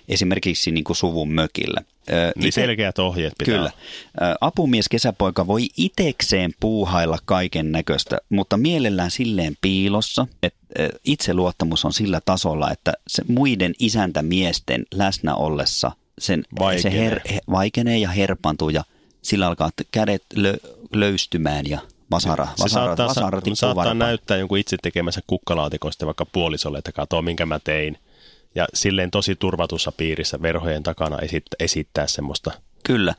Esimerkiksi 0.09 0.71
niin 0.71 0.85
kuin 0.85 0.97
suvun 0.97 1.33
mökillä. 1.33 1.81
Ö, 2.11 2.33
Niin 2.37 2.49
ite- 2.49 2.55
selkeät 2.55 2.99
ohjeet 2.99 3.35
pitää 3.39 3.55
Kyllä. 3.55 3.71
olla. 4.21 4.37
Apumies 4.41 4.89
kesäpoika 4.89 5.47
voi 5.47 5.69
itekseen 5.77 6.55
puuhailla 6.61 7.19
kaiken 7.25 7.73
näköistä, 7.73 8.19
mutta 8.29 8.57
mielellään 8.57 9.11
silleen 9.11 9.57
piilossa, 9.61 10.27
että 10.43 10.56
itseluottamus 11.05 11.85
on 11.85 11.93
sillä 11.93 12.21
tasolla, 12.25 12.71
että 12.71 12.93
se 13.07 13.23
muiden 13.29 13.75
isäntämiesten 13.79 14.87
läsnä 14.95 15.35
ollessa 15.35 15.93
sen, 16.19 16.45
Vaikenee. 16.59 16.83
se 16.83 16.99
her, 16.99 17.21
he, 17.33 17.41
vaikenee 17.51 17.99
ja 17.99 18.09
herpantuu 18.09 18.69
ja 18.69 18.85
sillä 19.23 19.47
alkaa 19.47 19.71
kädet 19.91 20.23
lö, 20.35 20.57
löystymään 20.93 21.67
ja 21.67 21.79
vasara, 22.11 22.47
Se 22.57 22.63
vasara, 22.63 22.87
saattaa, 22.87 23.09
vasara 23.09 23.41
tippuu 23.41 23.57
saattaa 23.57 23.77
varpaan. 23.77 23.99
näyttää 23.99 24.37
jonkun 24.37 24.59
itse 24.59 24.77
tekemänsä 24.83 25.21
kukkalaatikosta 25.27 26.07
vaikka 26.07 26.27
puolisolle, 26.27 26.79
että 26.79 26.93
katso 26.93 27.23
minkä 27.23 27.47
mä 27.47 27.59
tein. 27.65 27.99
Ja 28.55 28.67
silleen 28.75 29.11
tosi 29.11 29.37
turvatussa 29.37 29.93
piirissä 29.93 30.43
verhojen 30.43 30.83
takana 30.83 31.19
esittää, 31.19 31.57
esittää 31.61 32.07
semmoista 32.07 32.51
Kyllä. 32.87 33.15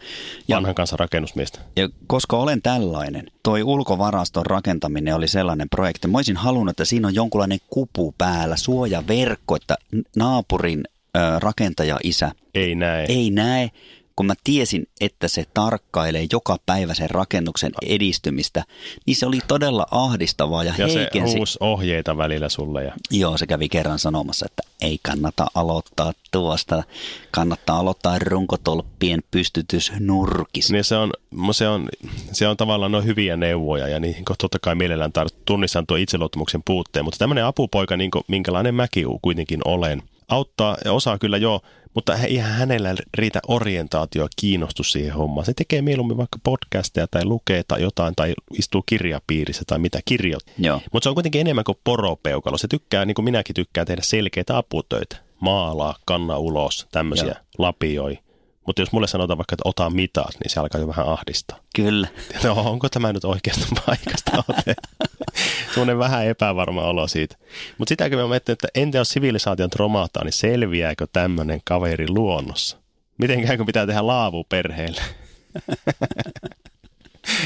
Ja, 0.47 0.56
vanhan 0.56 0.75
kanssa 0.75 0.97
rakennusmiestä. 0.97 1.60
ja 1.75 1.89
koska 2.08 2.38
olen 2.38 2.62
tällainen, 2.62 3.27
toi 3.43 3.63
ulkovaraston 3.63 4.45
rakentaminen 4.45 5.15
oli 5.15 5.27
sellainen 5.27 5.69
projekti. 5.69 6.08
Mä 6.08 6.17
olisin 6.17 6.38
halunnut, 6.38 6.69
että 6.69 6.86
siinä 6.86 7.08
on 7.08 7.15
jonkunlainen 7.15 7.60
kupu 7.69 8.15
päällä, 8.17 8.58
suojaverkko, 8.58 9.56
että 9.56 9.77
naapurin 10.15 10.84
ö, 11.17 11.19
rakentaja 11.39 11.99
isä 12.03 12.32
Ei 12.56 12.75
näe. 12.75 13.06
ei 13.10 13.30
näe, 13.30 13.69
kun 14.17 14.25
mä 14.25 14.34
tiesin, 14.43 14.88
että 15.01 15.27
se 15.27 15.45
tarkkailee 15.53 16.27
joka 16.32 16.58
päivä 16.65 16.93
sen 16.93 17.10
rakennuksen 17.10 17.71
edistymistä, 17.86 18.63
niin 19.06 19.15
se 19.15 19.25
oli 19.25 19.39
todella 19.47 19.86
ahdistavaa 19.91 20.63
ja, 20.63 20.73
Ja 20.77 20.88
se 20.88 20.99
heikensi. 20.99 21.38
huusi 21.38 21.58
ohjeita 21.62 22.17
välillä 22.17 22.49
sulle. 22.49 22.84
Ja... 22.84 22.93
Joo, 23.12 23.38
se 23.38 23.47
kävi 23.47 23.69
kerran 23.69 23.99
sanomassa, 23.99 24.45
että 24.45 24.63
ei 24.82 24.99
kannata 25.03 25.47
aloittaa 25.56 26.13
tuosta, 26.32 26.84
kannattaa 27.32 27.80
aloittaa 27.80 28.19
runkotolppien 28.19 29.23
pystytys 29.32 29.91
nurkissa. 29.99 30.73
Niin 30.73 30.84
se 30.84 30.95
on, 30.95 31.12
se, 31.51 31.67
on, 31.67 31.89
se 32.32 32.47
on 32.47 32.58
tavallaan 32.58 32.91
noin 32.91 33.06
hyviä 33.06 33.38
neuvoja 33.38 33.88
ja 33.88 33.99
niihin 33.99 34.25
totta 34.38 34.60
kai 34.60 34.75
mielellään 34.75 35.12
tar- 35.19 35.36
tunnistan 35.45 35.88
tuo 35.88 35.97
itseluottamuksen 35.97 36.62
puutteen, 36.65 37.06
mutta 37.06 37.17
tämmöinen 37.17 37.45
apupoika, 37.45 37.97
niin 37.97 38.12
kuin, 38.12 38.23
minkälainen 38.27 38.75
mäkin 38.75 39.06
kuitenkin 39.21 39.60
olen, 39.65 40.03
auttaa 40.27 40.77
ja 40.86 40.93
osaa 40.93 41.17
kyllä 41.17 41.38
jo, 41.38 41.62
mutta 41.97 42.15
eihän 42.15 42.51
hänellä 42.51 42.95
riitä 43.13 43.39
orientaatio 43.47 44.23
ja 44.23 44.27
kiinnostus 44.36 44.91
siihen 44.91 45.13
hommaan. 45.13 45.45
Se 45.45 45.53
tekee 45.53 45.81
mieluummin 45.81 46.17
vaikka 46.17 46.39
podcasteja 46.43 47.07
tai 47.07 47.25
lukee 47.25 47.63
tai 47.67 47.81
jotain 47.81 48.15
tai 48.15 48.33
istuu 48.60 48.83
kirjapiirissä 48.86 49.63
tai 49.67 49.79
mitä 49.79 49.99
kirjoit. 50.05 50.45
Mutta 50.93 51.03
se 51.03 51.10
on 51.10 51.15
kuitenkin 51.15 51.41
enemmän 51.41 51.63
kuin 51.63 51.77
poropeukalo. 51.83 52.57
Se 52.57 52.67
tykkää, 52.67 53.05
niin 53.05 53.15
kuin 53.15 53.25
minäkin 53.25 53.53
tykkään, 53.53 53.88
tehdä 53.88 54.01
selkeitä 54.01 54.57
aputöitä. 54.57 55.17
Maalaa, 55.39 55.95
kanna 56.05 56.38
ulos, 56.38 56.88
tämmöisiä, 56.91 57.27
Joo. 57.27 57.36
lapioi. 57.57 58.19
Mutta 58.67 58.82
jos 58.82 58.91
mulle 58.91 59.08
sanotaan 59.08 59.38
vaikka, 59.38 59.53
että 59.53 59.69
ota 59.69 59.89
mitat, 59.89 60.36
niin 60.43 60.49
se 60.51 60.60
alkaa 60.60 60.82
jo 60.82 60.88
vähän 60.88 61.08
ahdistaa. 61.08 61.60
Kyllä. 61.75 62.08
No 62.43 62.53
onko 62.53 62.89
tämä 62.89 63.13
nyt 63.13 63.25
oikeasta 63.25 63.65
paikasta 63.86 64.43
otettu? 64.47 64.89
Semmoinen 65.73 65.99
vähän 65.99 66.25
epävarma 66.25 66.82
olo 66.82 67.08
siitä. 67.08 67.36
Mutta 67.77 67.89
sitäkin 67.89 68.17
mä 68.17 68.27
mietin, 68.27 68.53
että 68.53 68.67
entä 68.75 68.97
jos 68.97 69.10
sivilisaation 69.10 69.69
romahtaa, 69.75 70.23
niin 70.23 70.34
selviääkö 70.34 71.08
tämmöinen 71.13 71.62
kaveri 71.63 72.10
luonnossa? 72.10 72.77
Miten 73.17 73.58
kun 73.58 73.65
pitää 73.65 73.86
tehdä 73.86 74.08
laavu 74.08 74.43
perheelle? 74.43 75.01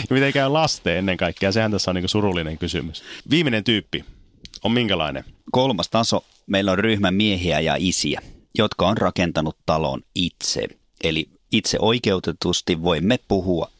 ja 0.09 0.13
miten 0.13 0.33
käy 0.33 0.49
lasten 0.49 0.97
ennen 0.97 1.17
kaikkea? 1.17 1.51
Sehän 1.51 1.71
tässä 1.71 1.91
on 1.91 1.95
niinku 1.95 2.07
surullinen 2.07 2.57
kysymys. 2.57 3.03
Viimeinen 3.29 3.63
tyyppi 3.63 4.05
on 4.63 4.71
minkälainen? 4.71 5.23
Kolmas 5.51 5.89
taso, 5.89 6.25
meillä 6.47 6.71
on 6.71 6.79
ryhmä 6.79 7.11
miehiä 7.11 7.59
ja 7.59 7.75
isiä, 7.77 8.21
jotka 8.57 8.87
on 8.87 8.97
rakentanut 8.97 9.57
talon 9.65 10.01
itse. 10.15 10.80
Eli 11.03 11.29
itse 11.51 11.77
oikeutetusti 11.81 12.83
voimme 12.83 13.19
puhua, 13.27 13.71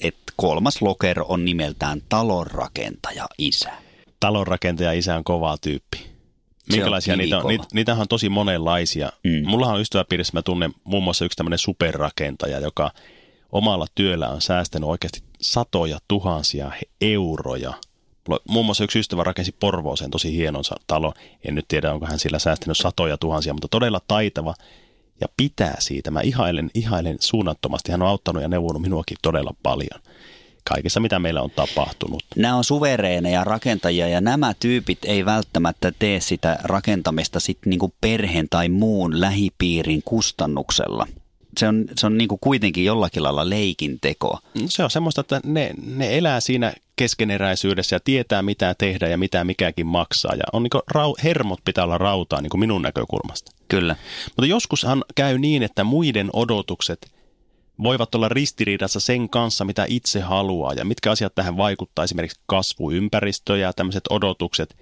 että 0.00 0.32
kolmas 0.36 0.82
lokero 0.82 1.26
on 1.28 1.44
nimeltään 1.44 2.02
talonrakentaja 2.08 3.26
isä. 3.38 3.70
talonrakentaja 4.20 4.92
isä 4.92 5.16
on 5.16 5.24
kova 5.24 5.56
tyyppi. 5.60 6.10
Minkälaisia 6.72 7.16
niitä 7.16 7.38
on? 7.38 7.46
Niitä, 7.46 7.64
niitähän 7.72 8.00
on 8.00 8.08
tosi 8.08 8.28
monenlaisia. 8.28 9.12
Mm. 9.24 9.48
Mullahan 9.48 9.74
on 9.74 9.80
ystäväpiirissä, 9.80 10.30
mä 10.34 10.42
tunnen 10.42 10.72
muun 10.84 11.02
muassa 11.04 11.24
yksi 11.24 11.36
tämmöinen 11.36 11.58
superrakentaja, 11.58 12.58
joka 12.58 12.90
omalla 13.52 13.86
työllä 13.94 14.28
on 14.28 14.40
säästänyt 14.40 14.88
oikeasti 14.88 15.22
satoja 15.40 15.98
tuhansia 16.08 16.72
euroja. 17.00 17.72
Mulla- 18.28 18.40
Muun 18.48 18.66
muassa 18.66 18.84
yksi 18.84 18.98
ystävä 18.98 19.24
rakensi 19.24 19.52
Porvooseen 19.52 20.10
tosi 20.10 20.32
hienon 20.36 20.64
talon. 20.86 21.12
En 21.48 21.54
nyt 21.54 21.64
tiedä, 21.68 21.92
onko 21.92 22.06
hän 22.06 22.18
sillä 22.18 22.38
säästänyt 22.38 22.76
satoja 22.76 23.16
tuhansia, 23.18 23.52
mutta 23.52 23.68
todella 23.68 24.00
taitava 24.08 24.54
ja 25.20 25.26
pitää 25.36 25.76
siitä. 25.78 26.10
Mä 26.10 26.20
ihailen, 26.20 26.70
ihailen 26.74 27.16
suunnattomasti. 27.20 27.92
Hän 27.92 28.02
on 28.02 28.08
auttanut 28.08 28.42
ja 28.42 28.48
neuvonut 28.48 28.82
minuakin 28.82 29.16
todella 29.22 29.54
paljon 29.62 30.00
kaikessa, 30.64 31.00
mitä 31.00 31.18
meillä 31.18 31.42
on 31.42 31.50
tapahtunut. 31.50 32.22
Nämä 32.36 32.56
on 32.56 32.64
suvereeneja 32.64 33.44
rakentajia 33.44 34.08
ja 34.08 34.20
nämä 34.20 34.54
tyypit 34.60 34.98
ei 35.04 35.24
välttämättä 35.24 35.92
tee 35.98 36.20
sitä 36.20 36.58
rakentamista 36.62 37.40
sit 37.40 37.58
niinku 37.66 37.92
perheen 38.00 38.46
tai 38.50 38.68
muun 38.68 39.20
lähipiirin 39.20 40.02
kustannuksella. 40.04 41.06
Se 41.58 41.68
on, 41.68 41.84
se 41.96 42.06
on 42.06 42.18
niinku 42.18 42.38
kuitenkin 42.38 42.84
jollakin 42.84 43.22
lailla 43.22 43.50
leikin 43.50 43.98
tekoa. 44.00 44.38
No 44.54 44.62
Se 44.68 44.84
on 44.84 44.90
semmoista, 44.90 45.20
että 45.20 45.40
ne, 45.44 45.70
ne 45.86 46.18
elää 46.18 46.40
siinä 46.40 46.72
keskeneräisyydessä 46.96 47.96
ja 47.96 48.00
tietää 48.00 48.42
mitä 48.42 48.74
tehdä 48.78 49.08
ja 49.08 49.18
mitä 49.18 49.44
mikäkin 49.44 49.86
maksaa. 49.86 50.34
Ja 50.34 50.44
on 50.52 50.62
niin 50.62 50.82
rau, 50.90 51.14
hermot 51.24 51.60
pitää 51.64 51.84
olla 51.84 51.98
rautaa 51.98 52.40
niin 52.40 52.60
minun 52.60 52.82
näkökulmasta. 52.82 53.52
Kyllä. 53.68 53.96
Mutta 54.24 54.46
joskushan 54.46 55.04
käy 55.14 55.38
niin, 55.38 55.62
että 55.62 55.84
muiden 55.84 56.30
odotukset 56.32 57.12
voivat 57.82 58.14
olla 58.14 58.28
ristiriidassa 58.28 59.00
sen 59.00 59.28
kanssa, 59.28 59.64
mitä 59.64 59.84
itse 59.88 60.20
haluaa 60.20 60.72
ja 60.72 60.84
mitkä 60.84 61.10
asiat 61.10 61.34
tähän 61.34 61.56
vaikuttaa, 61.56 62.04
esimerkiksi 62.04 62.40
kasvuympäristö 62.46 63.58
ja 63.58 63.72
tämmöiset 63.72 64.04
odotukset. 64.10 64.76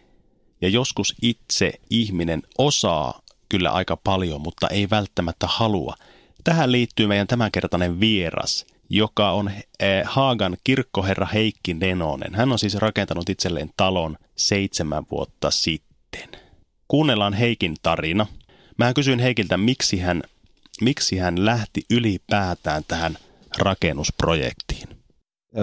Ja 0.61 0.69
joskus 0.69 1.15
itse 1.23 1.73
ihminen 1.91 2.43
osaa 2.59 3.21
kyllä 3.49 3.71
aika 3.71 3.97
paljon, 3.97 4.41
mutta 4.41 4.69
ei 4.69 4.91
välttämättä 4.91 5.47
halua. 5.47 5.95
Tähän 6.45 6.73
liittyy 6.73 7.07
meidän 7.07 7.27
tämänkertainen 7.27 8.01
vieras, 8.01 8.67
joka 8.91 9.31
on 9.31 9.51
eh, 9.81 10.05
Haagan 10.05 10.57
kirkkoherra 10.65 11.27
Heikki 11.27 11.75
Nenonen. 11.75 12.35
Hän 12.35 12.53
on 12.53 12.59
siis 12.59 12.75
rakentanut 12.75 13.29
itselleen 13.29 13.71
talon 13.77 14.17
seitsemän 14.37 15.05
vuotta 15.11 15.51
sitten. 15.51 16.29
Kuunnellaan 16.89 17.33
Heikin 17.33 17.75
tarina. 17.83 18.27
Mä 18.79 18.95
kysyin 18.95 19.19
Heikiltä, 19.19 19.57
miksi 19.57 19.99
hän, 19.99 20.23
miksi 20.81 21.19
hän 21.19 21.45
lähti 21.45 21.83
ylipäätään 21.91 22.83
tähän 22.89 23.19
rakennusprojektiin. 23.59 24.89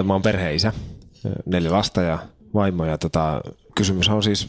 Mä 0.03 0.13
oon 0.13 0.21
perheisä, 0.21 0.73
neljä 1.45 1.71
lasta 1.71 2.01
ja 2.01 2.19
vaimo. 2.53 2.85
Ja 2.85 2.97
tota, 2.97 3.41
kysymys 3.75 4.09
on 4.09 4.23
siis 4.23 4.47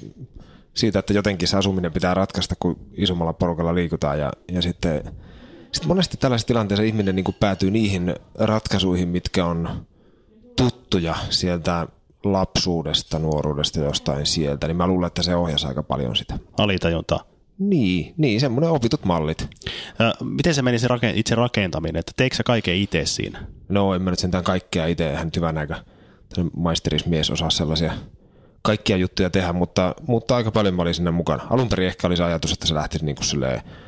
siitä, 0.75 0.99
että 0.99 1.13
jotenkin 1.13 1.49
se 1.49 1.57
asuminen 1.57 1.93
pitää 1.93 2.15
ratkaista, 2.15 2.55
kun 2.61 2.79
isommalla 2.93 3.33
porukalla 3.33 3.75
liikutaan. 3.75 4.19
Ja, 4.19 4.33
ja 4.53 4.63
sitten 4.63 5.03
sit 5.77 5.87
monesti 5.87 6.17
tällaisessa 6.17 6.49
tilanteessa 6.49 6.83
ihminen 6.83 7.17
niin 7.17 7.25
kuin 7.25 7.37
päätyy 7.41 7.71
niihin 7.71 8.15
ratkaisuihin, 8.35 9.09
mitkä 9.09 9.47
on 9.47 9.87
tuttuja 10.57 11.15
sieltä 11.31 11.87
lapsuudesta, 12.25 13.19
nuoruudesta, 13.19 13.81
jostain 13.81 14.27
sieltä. 14.27 14.67
Niin 14.67 14.77
mä 14.77 14.87
luulen, 14.87 15.07
että 15.07 15.23
se 15.23 15.37
ohjasi 15.37 15.67
aika 15.67 15.83
paljon 15.83 16.17
sitä. 16.17 16.39
Alitajunta. 16.59 17.21
Niin, 17.59 18.15
niin 18.17 18.41
semmoinen 18.41 18.71
opitut 18.71 19.05
mallit. 19.05 19.43
Ä, 20.01 20.13
miten 20.25 20.55
se 20.55 20.63
meni 20.63 20.79
se 20.79 20.89
rake, 20.89 21.13
itse 21.15 21.35
rakentaminen? 21.35 22.01
Että 22.01 22.13
teikö 22.17 22.37
sä 22.37 22.43
kaiken 22.43 22.77
itse 22.77 23.07
siinä? 23.07 23.47
No 23.69 23.95
en 23.95 24.03
mä 24.03 24.11
nyt 24.11 24.19
sentään 24.19 24.45
kaikkea 24.45 24.87
itse, 24.87 25.15
hän 25.15 25.27
nyt 25.27 25.37
hyvän 25.37 25.59
aika 25.59 25.77
maisterismies 26.57 27.31
osaa 27.31 27.51
sellaisia 27.51 27.93
kaikkia 28.63 28.97
juttuja 28.97 29.31
tehdä, 29.31 29.53
mutta, 29.53 29.95
mutta 30.07 30.37
aika 30.37 30.51
paljon 30.51 30.75
mä 30.75 30.83
olin 30.83 30.95
sinne 30.95 31.11
mukana. 31.11 31.47
Alun 31.51 31.69
perin 31.69 31.87
ehkä 31.87 32.07
oli 32.07 32.17
se 32.17 32.25
ajatus, 32.25 32.53
että 32.53 32.67
se 32.67 32.75
lähtisi 32.75 33.05
niin 33.05 33.17
kuin 33.17 33.27
silleen, 33.27 33.61
ö, 33.61 33.86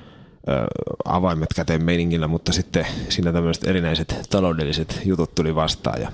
avaimet 1.04 1.48
käteen 1.54 1.84
meiningillä, 1.84 2.28
mutta 2.28 2.52
sitten 2.52 2.86
siinä 3.08 3.32
tämmöiset 3.32 3.66
erinäiset 3.66 4.26
taloudelliset 4.30 5.00
jutut 5.04 5.34
tuli 5.34 5.54
vastaan 5.54 6.02
ja 6.02 6.12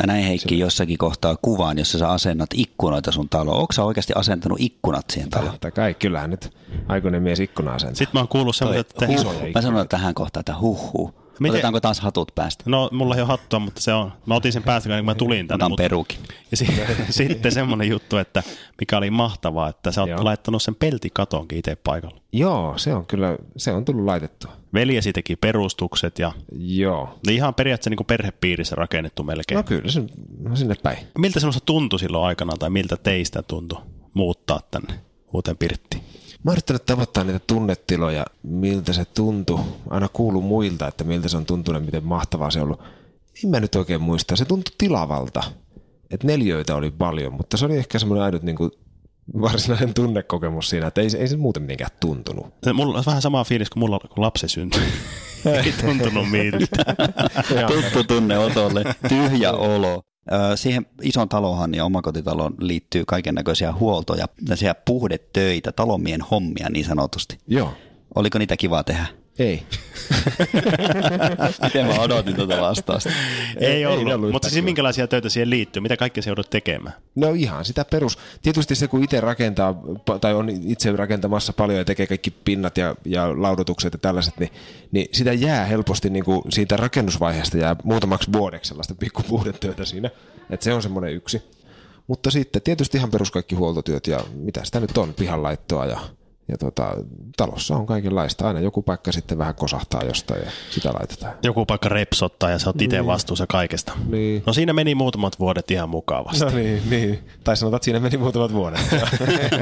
Mä 0.00 0.06
näin 0.06 0.24
Heikki 0.24 0.58
jossakin 0.58 0.98
kohtaa 0.98 1.36
kuvan, 1.42 1.78
jossa 1.78 1.98
sä 1.98 2.08
asennat 2.08 2.50
ikkunoita 2.54 3.12
sun 3.12 3.28
taloon. 3.28 3.58
Onko 3.58 3.72
sä 3.72 3.84
oikeasti 3.84 4.12
asentanut 4.16 4.60
ikkunat 4.60 5.04
siihen 5.10 5.30
taloon? 5.30 5.50
totta 5.50 5.70
kai 5.70 5.94
kyllähän 5.94 6.30
nyt 6.30 6.56
aikuinen 6.88 7.22
mies 7.22 7.40
ikkuna 7.40 7.74
asentaa. 7.74 7.94
Sitten 7.94 8.10
mä 8.12 8.20
oon 8.20 8.28
kuullut 8.28 8.56
semmoiset, 8.56 8.90
että... 8.90 9.06
Huh. 9.06 9.24
Huh. 9.24 9.52
Mä 9.54 9.62
sanon 9.62 9.88
tähän 9.88 10.14
kohtaan, 10.14 10.40
että 10.40 10.54
huhhuh. 10.60 11.19
Miten- 11.40 11.50
Otetaanko 11.54 11.80
taas 11.80 12.00
hatut 12.00 12.32
päästä? 12.34 12.64
No, 12.66 12.88
mulla 12.92 13.14
ei 13.14 13.20
ole 13.20 13.28
hattua, 13.28 13.58
mutta 13.58 13.80
se 13.80 13.92
on. 13.92 14.12
Mä 14.26 14.34
otin 14.34 14.52
sen 14.52 14.62
päästä, 14.62 14.96
kun 14.96 15.04
mä 15.04 15.14
tulin 15.14 15.48
tänne. 15.48 15.64
Otan 15.64 15.70
mutta, 15.70 15.82
perukin. 15.82 16.18
ja 16.50 16.56
si- 16.56 16.66
sitten 17.10 17.52
semmoinen 17.52 17.88
juttu, 17.88 18.16
että 18.16 18.42
mikä 18.80 18.98
oli 18.98 19.10
mahtavaa, 19.10 19.68
että 19.68 19.92
sä 19.92 20.00
oot 20.00 20.10
Joo. 20.10 20.24
laittanut 20.24 20.62
sen 20.62 20.74
peltikatonkin 20.74 21.58
itse 21.58 21.76
paikalla. 21.76 22.20
Joo, 22.32 22.78
se 22.78 22.94
on 22.94 23.06
kyllä, 23.06 23.38
se 23.56 23.72
on 23.72 23.84
tullut 23.84 24.04
laitettua. 24.04 24.52
Veljesi 24.74 25.12
teki 25.12 25.36
perustukset 25.36 26.18
ja 26.18 26.32
Joo. 26.58 27.18
niin 27.26 27.36
ihan 27.36 27.54
periaatteessa 27.54 27.90
niin 27.90 27.96
kuin 27.96 28.06
perhepiirissä 28.06 28.76
rakennettu 28.76 29.22
melkein. 29.22 29.56
No 29.56 29.62
kyllä, 29.62 29.90
se, 29.90 30.02
no 30.38 30.56
sinne 30.56 30.74
päin. 30.82 30.98
Miltä 31.18 31.40
sinusta 31.40 31.60
tuntui 31.66 31.98
silloin 31.98 32.24
aikana 32.26 32.52
tai 32.58 32.70
miltä 32.70 32.96
teistä 32.96 33.42
tuntui 33.42 33.80
muuttaa 34.14 34.60
tänne 34.70 34.94
uuteen 35.32 35.56
Pirttiin? 35.56 36.02
Mä 36.44 36.50
oon 36.50 36.54
yrittänyt 36.54 36.86
tavoittaa 36.86 37.24
niitä 37.24 37.40
tunnetiloja, 37.46 38.26
miltä 38.42 38.92
se 38.92 39.04
tuntui. 39.04 39.60
Aina 39.90 40.08
kuuluu 40.12 40.42
muilta, 40.42 40.88
että 40.88 41.04
miltä 41.04 41.28
se 41.28 41.36
on 41.36 41.46
tuntunut, 41.46 41.84
miten 41.84 42.04
mahtavaa 42.04 42.50
se 42.50 42.58
on 42.58 42.64
ollut. 42.64 42.80
En 43.44 43.50
mä 43.50 43.60
nyt 43.60 43.74
oikein 43.74 44.00
muista. 44.02 44.36
Se 44.36 44.44
tuntui 44.44 44.74
tilavalta. 44.78 45.42
Että 46.10 46.26
neljöitä 46.26 46.74
oli 46.76 46.90
paljon, 46.90 47.32
mutta 47.32 47.56
se 47.56 47.64
oli 47.64 47.76
ehkä 47.76 47.98
semmoinen 47.98 48.24
ainut 48.24 48.42
niin 48.42 48.56
kuin 48.56 48.70
varsinainen 49.40 49.94
tunnekokemus 49.94 50.68
siinä, 50.70 50.86
että 50.86 51.00
ei, 51.00 51.10
se- 51.10 51.18
ei 51.18 51.28
se 51.28 51.36
muuten 51.36 51.62
mitenkään 51.62 51.90
tuntunut. 52.00 52.46
Mulla 52.74 52.98
on 52.98 53.04
vähän 53.06 53.22
sama 53.22 53.44
fiilis 53.44 53.70
kuin 53.70 53.80
mulla, 53.80 53.98
kun 53.98 54.24
lapsi 54.24 54.48
syntyi. 54.48 54.82
Ei 55.64 55.72
tuntunut 55.80 56.30
miltä. 56.30 56.84
Tuttu 57.68 58.04
tunne 58.14 58.38
Otolle, 58.38 58.84
tyhjä 59.08 59.52
olo. 59.52 60.02
Siihen 60.54 60.86
ison 61.02 61.28
talohan 61.28 61.74
ja 61.74 61.84
omakotitaloon 61.84 62.54
liittyy 62.60 63.04
kaiken 63.06 63.34
näköisiä 63.34 63.72
huoltoja, 63.72 64.26
tällaisia 64.44 64.74
puhdetöitä, 64.74 65.72
talomien 65.72 66.20
hommia 66.20 66.68
niin 66.70 66.84
sanotusti. 66.84 67.38
Joo. 67.46 67.72
Oliko 68.14 68.38
niitä 68.38 68.56
kiva 68.56 68.84
tehdä? 68.84 69.06
Ei. 69.40 69.62
Miten 71.64 71.86
mä 71.86 72.00
odotin 72.00 72.36
tuota 72.36 72.60
vastausta? 72.60 73.10
Ei, 73.56 73.66
ei 73.66 73.72
ei 73.72 73.86
ollut, 73.86 74.12
ollut 74.12 74.32
mutta 74.32 74.50
siis 74.50 74.64
minkälaisia 74.64 75.08
töitä 75.08 75.28
siihen 75.28 75.50
liittyy? 75.50 75.82
Mitä 75.82 75.96
kaikkea 75.96 76.22
se 76.22 76.30
joudut 76.30 76.50
tekemään? 76.50 76.94
No 77.14 77.32
ihan 77.32 77.64
sitä 77.64 77.84
perus. 77.84 78.18
Tietysti 78.42 78.74
se, 78.74 78.88
kun 78.88 79.04
itse 79.04 79.20
rakentaa, 79.20 79.74
tai 80.20 80.34
on 80.34 80.50
itse 80.50 80.92
rakentamassa 80.92 81.52
paljon 81.52 81.78
ja 81.78 81.84
tekee 81.84 82.06
kaikki 82.06 82.30
pinnat 82.30 82.78
ja, 82.78 82.94
ja 83.04 83.42
laudotukset 83.42 83.92
ja 83.92 83.98
tällaiset, 83.98 84.38
niin, 84.38 84.50
niin 84.92 85.08
sitä 85.12 85.32
jää 85.32 85.64
helposti 85.64 86.10
niin 86.10 86.24
kuin 86.24 86.42
siitä 86.48 86.76
rakennusvaiheesta 86.76 87.58
jää 87.58 87.76
muutamaksi 87.84 88.32
vuodeksi 88.32 88.68
sellaista 88.68 88.94
pikkupuhdetyötä 88.94 89.84
siinä. 89.84 90.10
Että 90.50 90.64
se 90.64 90.74
on 90.74 90.82
semmoinen 90.82 91.12
yksi. 91.12 91.42
Mutta 92.06 92.30
sitten 92.30 92.62
tietysti 92.62 92.98
ihan 92.98 93.10
perus 93.10 93.30
kaikki 93.30 93.54
huoltotyöt 93.54 94.06
ja 94.06 94.20
mitä 94.34 94.64
sitä 94.64 94.80
nyt 94.80 94.98
on, 94.98 95.14
pihanlaittoa 95.14 95.86
ja, 95.86 96.00
ja 96.50 96.58
tota, 96.58 96.94
talossa 97.36 97.76
on 97.76 97.86
kaikenlaista. 97.86 98.46
Aina 98.48 98.60
joku 98.60 98.82
paikka 98.82 99.12
sitten 99.12 99.38
vähän 99.38 99.54
kosahtaa 99.54 100.02
jostain 100.04 100.42
ja 100.44 100.50
sitä 100.70 100.88
laitetaan. 100.98 101.34
Joku 101.42 101.66
paikka 101.66 101.88
repsottaa 101.88 102.50
ja 102.50 102.58
sä 102.58 102.68
oot 102.68 102.82
itse 102.82 103.06
vastuussa 103.06 103.46
kaikesta. 103.46 103.92
Niin. 104.08 104.42
No 104.46 104.52
siinä 104.52 104.72
meni 104.72 104.94
muutamat 104.94 105.38
vuodet 105.38 105.70
ihan 105.70 105.88
mukavasti. 105.88 106.44
No 106.44 106.50
niin, 106.50 106.82
niin. 106.90 107.18
Tai 107.44 107.56
sanotaan, 107.56 107.76
että 107.76 107.84
siinä 107.84 108.00
meni 108.00 108.16
muutamat 108.16 108.52
vuodet. 108.52 108.80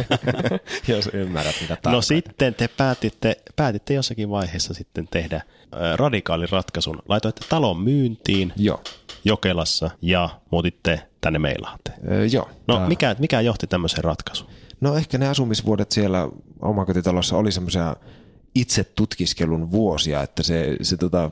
Jos 0.88 1.10
ymmärrät, 1.12 1.54
mitä 1.60 1.68
tarkoitan. 1.68 1.92
No 1.92 2.02
sitten 2.02 2.54
te 2.54 2.68
päätitte, 2.68 3.36
päätitte 3.56 3.94
jossakin 3.94 4.30
vaiheessa 4.30 4.74
sitten 4.74 5.08
tehdä 5.08 5.42
radikaalin 5.96 6.48
ratkaisun. 6.50 6.98
Laitoitte 7.08 7.46
talon 7.48 7.80
myyntiin 7.80 8.52
Joo. 8.56 8.80
Jokelassa 9.24 9.90
ja 10.02 10.28
muutitte 10.50 11.00
tänne 11.20 11.38
Meilahteen. 11.38 11.98
Öö, 12.10 12.26
joo. 12.26 12.48
No 12.66 12.76
Tää- 12.76 12.88
mikä, 12.88 13.16
mikä 13.18 13.40
johti 13.40 13.66
tämmöiseen 13.66 14.04
ratkaisuun? 14.04 14.50
No 14.80 14.96
ehkä 14.96 15.18
ne 15.18 15.28
asumisvuodet 15.28 15.92
siellä 15.92 16.28
omakotitalossa 16.62 17.36
oli 17.36 17.52
semmoisia 17.52 17.96
itse 18.54 18.84
tutkiskelun 18.84 19.70
vuosia, 19.70 20.22
että 20.22 20.42
se, 20.42 20.76
se 20.82 20.96
tota, 20.96 21.30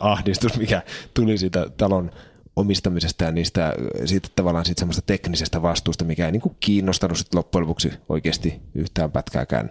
ahdistus, 0.00 0.56
mikä 0.58 0.82
tuli 1.14 1.38
siitä 1.38 1.66
talon 1.76 2.10
omistamisesta 2.56 3.24
ja 3.24 3.32
niistä, 3.32 3.74
siitä 4.04 4.28
tavallaan 4.36 4.64
siitä 4.64 4.78
semmoista 4.78 5.02
teknisestä 5.02 5.62
vastuusta, 5.62 6.04
mikä 6.04 6.26
ei 6.26 6.32
niinku 6.32 6.56
kiinnostanut 6.60 7.18
sit 7.18 7.34
loppujen 7.34 7.62
lopuksi 7.62 7.92
oikeasti 8.08 8.60
yhtään 8.74 9.12
pätkääkään, 9.12 9.70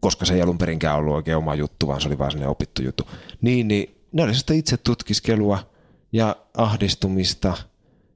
koska 0.00 0.24
se 0.24 0.34
ei 0.34 0.42
alun 0.42 0.58
perinkään 0.58 0.96
ollut 0.96 1.14
oikein 1.14 1.36
oma 1.36 1.54
juttu, 1.54 1.86
vaan 1.86 2.00
se 2.00 2.08
oli 2.08 2.18
vaan 2.18 2.30
sellainen 2.30 2.50
opittu 2.50 2.82
juttu. 2.82 3.10
Niin, 3.40 3.68
niin 3.68 3.94
ne 4.12 4.22
oli 4.22 4.34
sitä 4.34 4.54
itse 4.54 4.76
tutkiskelua 4.76 5.58
ja 6.12 6.36
ahdistumista 6.56 7.54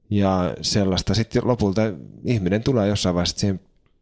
ja 0.09 0.55
sellaista. 0.61 1.13
Sitten 1.13 1.47
lopulta 1.47 1.81
ihminen 2.23 2.63
tulee 2.63 2.87
jossain 2.87 3.15
vaiheessa 3.15 3.39
siihen 3.39 3.59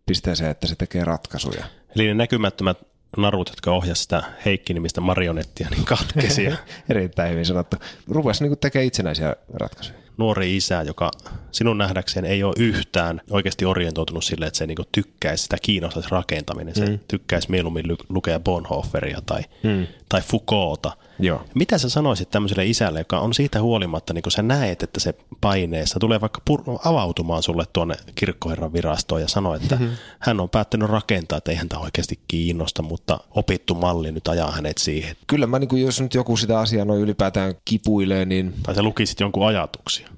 pisteeseen, 0.08 0.52
että 0.52 0.68
se 0.68 0.76
tekee 0.76 1.04
ratkaisuja. 1.04 1.66
Eli 1.96 2.08
ne 2.08 2.14
näkymättömät 2.14 2.78
narut, 3.18 3.50
jotka 3.50 3.72
ohjasivat 3.72 3.98
sitä 3.98 4.24
Heikki-nimistä 4.46 5.02
marionettia, 5.02 5.68
niin 5.72 5.86
katkesi. 5.86 6.44
ja 6.44 6.58
Erittäin 6.90 7.32
hyvin 7.32 7.46
sanottu. 7.46 7.78
Rupesi 8.08 8.44
niin 8.44 8.58
tekemään 8.58 8.88
itsenäisiä 8.88 9.36
ratkaisuja. 9.54 9.98
nuori 10.18 10.58
isä, 10.58 10.82
joka 10.82 11.12
sinun 11.52 11.78
nähdäkseen 11.78 12.26
ei 12.26 12.44
ole 12.44 12.54
yhtään 12.58 13.22
oikeasti 13.30 13.66
orientoitunut 13.66 14.24
sille, 14.24 14.46
että 14.46 14.58
se 14.58 14.68
niinku 14.68 14.84
tykkäisi 14.92 15.44
sitä 15.44 15.58
kiinnostaisi 15.62 16.10
rakentaminen. 16.12 16.76
Se 16.76 16.86
mm. 16.86 17.00
tykkäisi 17.08 17.52
mieluummin 17.52 17.88
lu- 17.88 17.98
lukea 18.10 18.40
Bonhoefferia 18.40 19.22
tai, 19.26 19.42
mm. 19.64 19.88
tai 20.10 20.22
Foucaulta. 20.22 20.92
Joo. 21.20 21.42
Mitä 21.54 21.78
sä 21.78 21.90
sanoisit 21.90 22.30
tämmöiselle 22.32 22.66
isälle, 22.66 23.00
joka 23.00 23.20
on 23.20 23.34
siitä 23.34 23.62
huolimatta, 23.62 24.14
niin 24.14 24.22
kun 24.22 24.32
sä 24.32 24.42
näet, 24.42 24.84
että 24.84 25.00
se 25.00 25.14
paineessa 25.42 26.00
tulee 26.00 26.22
vaikka 26.22 26.42
pur- 26.50 26.80
avautumaan 26.86 27.44
sulle 27.44 27.64
tuonne 27.74 27.96
kirkkoherran 28.16 28.74
virastoon 28.74 29.22
ja 29.22 29.28
sanoo, 29.28 29.56
että 29.56 29.76
mm-hmm. 29.76 29.96
hän 30.20 30.40
on 30.40 30.50
päättänyt 30.50 30.90
rakentaa, 30.90 31.38
että 31.38 31.52
ei 31.52 31.58
häntä 31.58 31.80
oikeasti 31.80 32.20
kiinnosta, 32.28 32.82
mutta 32.82 33.20
opittu 33.32 33.76
malli 33.76 34.12
nyt 34.12 34.28
ajaa 34.28 34.52
hänet 34.52 34.78
siihen. 34.78 35.16
Kyllä 35.28 35.48
mä, 35.48 35.60
niin 35.60 35.68
kuin, 35.68 35.82
jos 35.82 36.02
nyt 36.02 36.14
joku 36.14 36.38
sitä 36.38 36.60
asiaa 36.60 36.86
noin 36.86 37.02
ylipäätään 37.02 37.56
kipuilee, 37.66 38.26
niin 38.26 38.54
Tai 38.64 38.76
sä 38.76 38.84
lukisit 38.84 39.20
jonkun 39.20 39.48
ajatuksia. 39.48 40.10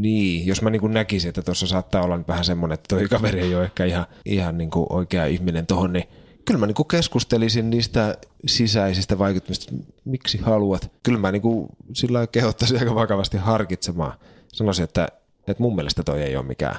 Niin, 0.00 0.46
jos 0.46 0.62
mä 0.62 0.70
niin 0.70 0.92
näkisin, 0.92 1.28
että 1.28 1.42
tuossa 1.42 1.66
saattaa 1.66 2.02
olla 2.02 2.20
vähän 2.28 2.44
semmoinen, 2.44 2.74
että 2.74 2.96
toi 2.96 3.08
kaveri 3.08 3.40
ei 3.40 3.54
ole 3.54 3.64
ehkä 3.64 3.84
ihan, 3.84 4.06
ihan 4.24 4.58
niin 4.58 4.70
oikea 4.90 5.26
ihminen 5.26 5.66
tuohon, 5.66 5.92
niin 5.92 6.08
kyllä 6.46 6.60
mä 6.60 6.66
niin 6.66 6.74
kuin 6.74 6.88
keskustelisin 6.88 7.70
niistä 7.70 8.18
sisäisistä 8.46 9.18
vaikuttimista, 9.18 9.72
miksi 10.04 10.38
haluat. 10.38 10.90
Kyllä 11.02 11.18
mä 11.18 11.32
niin 11.32 11.42
kuin 11.42 11.66
sillä 11.92 12.26
kehottaisin 12.26 12.78
aika 12.78 12.94
vakavasti 12.94 13.36
harkitsemaan. 13.36 14.12
Sanoisin, 14.52 14.84
että, 14.84 15.08
että 15.48 15.62
mun 15.62 15.76
mielestä 15.76 16.02
toi 16.02 16.22
ei 16.22 16.36
ole 16.36 16.46
mikään 16.46 16.76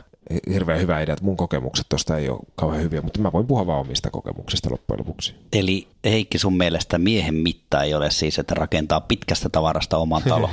hirveän 0.54 0.80
hyvä 0.80 1.02
idea, 1.02 1.14
että 1.14 1.26
mun 1.26 1.38
kokemukset 1.38 1.86
tuosta 1.90 2.18
ei 2.18 2.30
ole 2.30 2.40
kauhean 2.56 2.84
hyviä, 2.84 3.02
mutta 3.02 3.22
mä 3.22 3.32
voin 3.32 3.48
puhua 3.48 3.68
vaan 3.68 3.80
omista 3.80 4.12
kokemuksista 4.12 4.72
loppujen 4.72 5.00
lopuksi. 5.00 5.36
Eli 5.54 5.88
Heikki, 6.06 6.38
sun 6.38 6.58
mielestä 6.58 6.98
miehen 6.98 7.36
mitta 7.36 7.84
ei 7.84 7.94
ole 7.94 8.12
siis, 8.12 8.40
että 8.40 8.56
rakentaa 8.56 9.02
pitkästä 9.02 9.50
tavarasta 9.50 9.98
oman 9.98 10.22
talon. 10.30 10.50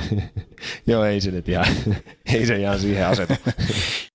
Joo, 0.87 1.05
ei 1.05 1.21
se 1.21 1.31
nyt 1.31 1.49
ihan, 1.49 1.65
ei 2.33 2.45
se 2.45 2.57
ihan 2.57 2.79
siihen 2.79 3.07
asetu. 3.07 3.33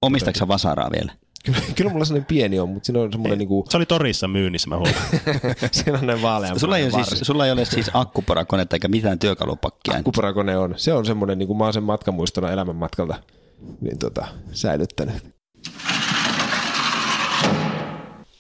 Omistatko 0.02 0.48
vasaraa 0.48 0.90
vielä? 0.90 1.12
Kyllä, 1.44 1.58
kyllä 1.76 1.90
mulla 1.90 2.04
sellainen 2.04 2.26
pieni 2.26 2.58
on, 2.58 2.68
mutta 2.68 2.86
siinä 2.86 3.00
on 3.00 3.12
semmoinen 3.12 3.38
niinku, 3.38 3.64
Se 3.68 3.76
oli 3.76 3.86
torissa 3.86 4.28
myynnissä, 4.28 4.68
mä 4.68 4.76
huomaan. 4.76 5.04
siinä 5.72 5.98
on 5.98 6.06
ne 6.06 6.22
vaalean 6.22 6.60
Sulla 6.60 6.78
ei, 6.78 6.84
ole 6.84 7.04
siis, 7.04 7.20
sulla 7.22 7.46
ei 7.46 7.52
ole 7.52 7.64
siis 7.64 7.90
akkuporakonetta 7.94 8.76
eikä 8.76 8.88
mitään 8.88 9.18
työkalupakkia. 9.18 9.94
Akkuporakone 9.96 10.58
on. 10.58 10.74
Se 10.76 10.92
on 10.92 11.06
semmoinen, 11.06 11.38
niin 11.38 11.46
kuin 11.46 11.56
mä 11.56 11.64
oon 11.64 11.72
sen 11.72 11.82
matkamuistona 11.82 12.50
elämänmatkalta 12.50 13.14
niin 13.80 13.98
tota, 13.98 14.26
säilyttänyt. 14.52 15.14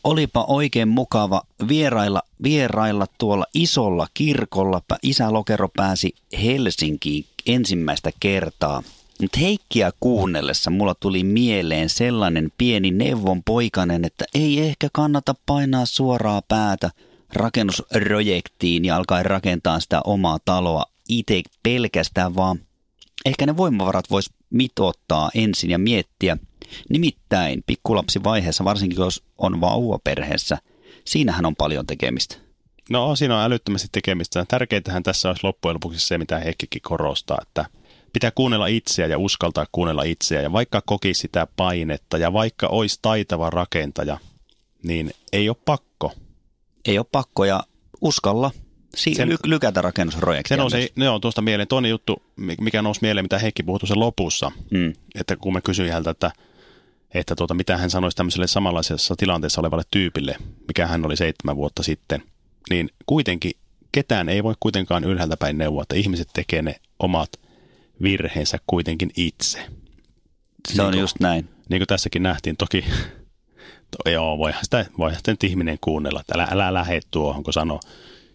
Olipa 0.04 0.44
oikein 0.48 0.88
mukava 0.88 1.42
vierailla, 1.68 2.22
vierailla 2.42 3.06
tuolla 3.18 3.46
isolla 3.54 4.06
kirkolla. 4.14 4.82
Isä 5.02 5.32
Lokero 5.32 5.68
pääsi 5.76 6.14
Helsinkiin 6.42 7.24
ensimmäistä 7.46 8.10
kertaa. 8.20 8.82
Mutta 9.20 9.38
Heikkiä 9.40 9.90
kuunnellessa 10.00 10.70
mulla 10.70 10.94
tuli 10.94 11.24
mieleen 11.24 11.88
sellainen 11.88 12.52
pieni 12.58 12.90
neuvon 12.90 13.42
poikanen, 13.42 14.04
että 14.04 14.24
ei 14.34 14.60
ehkä 14.60 14.88
kannata 14.92 15.34
painaa 15.46 15.86
suoraa 15.86 16.42
päätä 16.48 16.90
rakennusprojektiin 17.32 18.84
ja 18.84 18.96
alkaa 18.96 19.22
rakentaa 19.22 19.80
sitä 19.80 20.00
omaa 20.04 20.38
taloa 20.44 20.84
itse 21.08 21.42
pelkästään, 21.62 22.36
vaan 22.36 22.58
ehkä 23.24 23.46
ne 23.46 23.56
voimavarat 23.56 24.10
vois 24.10 24.30
mitottaa 24.50 25.30
ensin 25.34 25.70
ja 25.70 25.78
miettiä. 25.78 26.36
Nimittäin 26.88 27.62
pikkulapsivaiheessa, 27.66 28.64
varsinkin 28.64 28.98
jos 28.98 29.22
on 29.38 29.60
vauvaperheessä, 29.60 30.58
siinähän 31.04 31.46
on 31.46 31.56
paljon 31.56 31.86
tekemistä. 31.86 32.36
No 32.90 33.16
siinä 33.16 33.36
on 33.36 33.44
älyttömästi 33.44 33.88
tekemistä. 33.92 34.44
Tärkeintähän 34.48 35.02
tässä 35.02 35.28
olisi 35.28 35.44
loppujen 35.44 35.74
lopuksi 35.74 36.06
se, 36.06 36.18
mitä 36.18 36.38
Heikkikin 36.38 36.82
korostaa, 36.82 37.38
että 37.42 37.64
pitää 38.12 38.30
kuunnella 38.30 38.66
itseä 38.66 39.06
ja 39.06 39.18
uskaltaa 39.18 39.66
kuunnella 39.72 40.02
itseä. 40.02 40.40
Ja 40.42 40.52
vaikka 40.52 40.82
koki 40.86 41.14
sitä 41.14 41.46
painetta 41.56 42.18
ja 42.18 42.32
vaikka 42.32 42.66
olisi 42.66 42.98
taitava 43.02 43.50
rakentaja, 43.50 44.18
niin 44.82 45.10
ei 45.32 45.48
ole 45.48 45.56
pakko. 45.64 46.12
Ei 46.84 46.98
ole 46.98 47.06
pakko 47.12 47.44
ja 47.44 47.62
uskalla 48.00 48.50
si- 48.96 49.14
Sen- 49.14 49.28
ly- 49.28 49.36
lykätä 49.44 49.82
rakennusprojektia. 49.82 50.56
Se 50.56 50.60
nousi, 50.60 50.92
ne 50.96 51.08
on 51.08 51.20
tuosta 51.20 51.42
mieleen. 51.42 51.68
Toinen 51.68 51.90
juttu, 51.90 52.22
mikä 52.60 52.82
nousi 52.82 53.00
mieleen, 53.02 53.24
mitä 53.24 53.38
Heikki 53.38 53.62
puhui 53.62 53.78
tuossa 53.80 53.98
lopussa, 53.98 54.52
Mm. 54.70 54.92
että 55.14 55.36
kun 55.36 55.52
mä 55.52 55.60
kysyin 55.60 55.92
häntä, 55.92 56.10
että, 56.10 56.30
että 57.14 57.34
tuota, 57.36 57.54
mitä 57.54 57.76
hän 57.76 57.90
sanoisi 57.90 58.16
tämmöiselle 58.16 58.46
samanlaisessa 58.46 59.14
tilanteessa 59.18 59.60
olevalle 59.60 59.84
tyypille, 59.90 60.36
mikä 60.68 60.86
hän 60.86 61.06
oli 61.06 61.16
seitsemän 61.16 61.56
vuotta 61.56 61.82
sitten, 61.82 62.22
niin 62.70 62.90
kuitenkin 63.06 63.52
ketään 63.92 64.28
ei 64.28 64.44
voi 64.44 64.54
kuitenkaan 64.60 65.04
ylhäältä 65.04 65.36
päin 65.36 65.58
neuvoa, 65.58 65.82
että 65.82 65.96
ihmiset 65.96 66.28
tekee 66.32 66.62
ne 66.62 66.74
omat 66.98 67.30
virheensä 68.02 68.58
kuitenkin 68.66 69.10
itse. 69.16 69.66
Se 70.68 70.82
on 70.82 70.90
Niin 70.90 71.00
just 71.00 71.20
näin. 71.20 71.48
Niin 71.68 71.80
kuin 71.80 71.86
tässäkin 71.86 72.22
nähtiin, 72.22 72.56
toki 72.56 72.84
to, 73.90 74.10
joo, 74.10 74.38
voihan 74.38 74.64
sitä, 74.64 74.86
voihan 74.98 75.18
sitä 75.18 75.32
nyt 75.32 75.44
ihminen 75.44 75.78
kuunnella, 75.80 76.20
että 76.20 76.34
älä, 76.34 76.48
älä 76.50 76.74
lähde 76.74 77.00
tuohon, 77.10 77.44
kun 77.44 77.52
sanoo, 77.52 77.80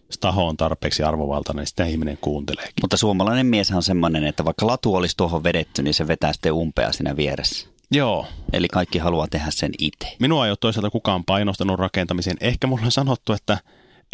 jos 0.06 0.18
taho 0.20 0.46
on 0.46 0.56
tarpeeksi 0.56 1.02
arvovaltainen, 1.02 1.60
niin 1.60 1.66
sitä 1.66 1.84
ihminen 1.84 2.18
kuunteleekin. 2.20 2.74
Mutta 2.80 2.96
suomalainen 2.96 3.46
mies 3.46 3.70
on 3.70 3.82
semmoinen, 3.82 4.24
että 4.24 4.44
vaikka 4.44 4.66
latu 4.66 4.94
olisi 4.94 5.16
tuohon 5.16 5.44
vedetty, 5.44 5.82
niin 5.82 5.94
se 5.94 6.06
vetää 6.06 6.32
sitten 6.32 6.52
umpea 6.52 6.92
siinä 6.92 7.16
vieressä. 7.16 7.68
Joo, 7.90 8.26
Eli 8.52 8.68
kaikki 8.68 8.98
haluaa 8.98 9.28
tehdä 9.28 9.50
sen 9.50 9.72
itse. 9.78 10.16
Minua 10.20 10.46
ei 10.46 10.50
ole 10.50 10.56
toisaalta 10.60 10.90
kukaan 10.90 11.24
painostanut 11.24 11.78
rakentamiseen. 11.78 12.36
Ehkä 12.40 12.66
mulle 12.66 12.84
on 12.84 12.92
sanottu, 12.92 13.32
että 13.32 13.58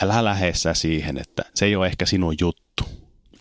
älä 0.03 0.25
lähde 0.25 0.55
sä 0.55 0.75
siihen, 0.75 1.19
että 1.19 1.43
se 1.55 1.65
ei 1.65 1.77
ole 1.77 1.87
ehkä 1.87 2.07
sinun 2.07 2.35
juttu. 2.41 2.62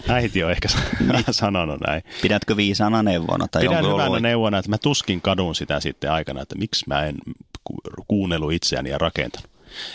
Äiti 0.08 0.44
on 0.44 0.52
ehkä 0.52 0.68
sanonut 1.32 1.80
näin. 1.88 2.02
Pidätkö 2.22 2.56
viisaana 2.58 3.04
neuvona? 3.04 3.48
Tai 3.48 3.62
Pidän 3.62 3.86
hyvänä 3.86 4.06
ollut- 4.06 4.22
neuvona, 4.22 4.58
että 4.58 4.70
mä 4.70 4.78
tuskin 4.78 5.22
kadun 5.22 5.56
sitä 5.56 5.80
sitten 5.80 6.12
aikana, 6.12 6.42
että 6.42 6.56
miksi 6.56 6.86
mä 6.88 7.06
en 7.06 7.16
ku- 7.64 7.82
kuunnellut 8.08 8.54
itseäni 8.54 8.90
ja 8.90 8.98
rakentanut. 8.98 9.50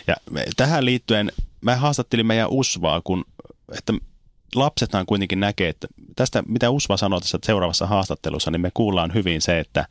Ja 0.07 0.15
tähän 0.57 0.85
liittyen 0.85 1.33
mä 1.61 1.77
haastattelin 1.77 2.27
meidän 2.27 2.51
Usvaa, 2.51 3.01
kun, 3.05 3.25
että 3.79 3.93
lapsethan 4.55 5.07
kuitenkin 5.07 5.41
näkee, 5.41 5.69
että 5.69 5.89
tästä 6.17 6.43
mitä 6.49 6.71
Usva 6.71 6.97
sanoi 6.97 7.21
tässä 7.21 7.39
seuraavassa 7.47 7.87
haastattelussa, 7.87 8.51
niin 8.51 8.61
me 8.61 8.71
kuullaan 8.75 9.15
hyvin 9.15 9.43
se, 9.43 9.59
että 9.61 9.87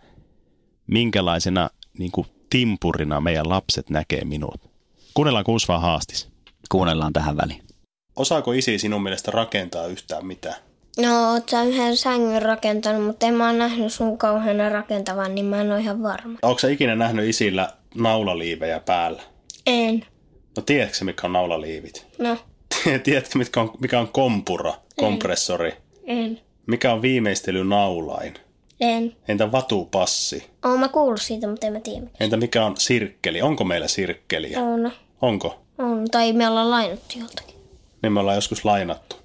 minkälaisena 0.88 1.69
niin 1.97 2.12
kuin 2.12 2.28
timpurina 2.49 3.21
meidän 3.21 3.49
lapset 3.49 3.89
näkee 3.89 4.25
minut. 4.25 4.62
Kuunnellaan, 5.13 5.45
kun 5.45 5.56
Usva 5.56 5.80
haastis. 5.80 6.30
Kuunnellaan 6.69 7.13
tähän 7.13 7.38
väliin. 7.38 7.64
Osaako 8.15 8.51
isi 8.51 8.80
sinun 8.80 9.04
mielestä 9.04 9.32
rakentaa 9.32 9.86
yhtään 9.88 10.25
mitään? 10.25 10.56
No, 10.99 11.32
oot 11.32 11.49
sä 11.49 11.63
yhden 11.63 11.97
sängyn 11.97 12.41
rakentanut, 12.41 13.06
mutta 13.06 13.25
en 13.25 13.34
mä 13.34 13.45
oon 13.47 13.58
nähnyt 13.58 13.93
sun 13.93 14.17
kauheana 14.17 14.69
rakentavan, 14.69 15.36
niin 15.36 15.45
mä 15.45 15.62
en 15.62 15.71
ole 15.71 15.80
ihan 15.80 16.04
varma. 16.04 16.39
Onko 16.41 16.60
sä 16.60 16.69
ikinä 16.69 16.95
nähnyt 16.95 17.30
isillä 17.30 17.69
naulaliivejä 17.95 18.80
päällä? 18.80 19.21
En. 19.67 20.06
No 20.58 20.63
tiedätkö 20.65 20.95
sä, 20.97 21.06
mitkä 21.06 21.28
on 21.28 21.34
naulaliivit? 21.34 22.06
No, 22.19 22.38
Tiedätkö, 23.04 23.38
mitkä 23.38 23.62
on, 23.62 23.71
mikä 23.80 23.99
on 23.99 24.08
kompura, 24.08 24.73
kompressori? 24.95 25.73
en. 26.06 26.39
Mikä 26.67 26.93
on 26.93 27.01
viimeistelynaulain? 27.01 28.34
En. 28.80 29.15
Entä 29.28 29.51
vatupassi? 29.51 30.47
Oon 30.65 30.80
mä 30.80 30.88
kuullut 30.88 31.21
siitä, 31.21 31.47
mutta 31.47 31.67
en 31.67 31.73
mä 31.73 31.80
tiedä. 31.80 32.08
Entä 32.19 32.38
mikä 32.38 32.65
on 32.65 32.78
sirkkeli? 32.78 33.41
Onko 33.41 33.63
meillä 33.63 33.88
sirkkeliä? 33.88 34.62
On. 34.62 34.91
Onko? 35.21 35.62
On. 35.78 36.06
Tai 36.12 36.34
me 36.34 36.47
ollaan 36.49 36.71
lainattu 36.71 37.19
joltakin. 37.19 37.55
Niin 38.06 38.13
me 38.13 38.20
ollaan 38.20 38.36
joskus 38.38 38.65
lainattu. 38.65 39.15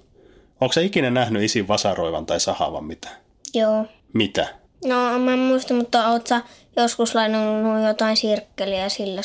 Onko 0.61 0.73
sä 0.73 0.81
ikinä 0.81 1.09
nähnyt 1.09 1.43
isin 1.43 1.67
vasaroivan 1.67 2.25
tai 2.25 2.39
sahavan 2.39 2.83
mitään? 2.85 3.15
Joo. 3.53 3.85
Mitä? 4.13 4.47
No, 4.85 5.19
mä 5.19 5.33
en 5.33 5.39
muista, 5.39 5.73
mutta 5.73 6.07
oot 6.07 6.27
sä 6.27 6.41
joskus 6.75 7.15
lainannut 7.15 7.87
jotain 7.87 8.17
sirkkeliä 8.17 8.79
ja 8.79 8.89
sillä 8.89 9.21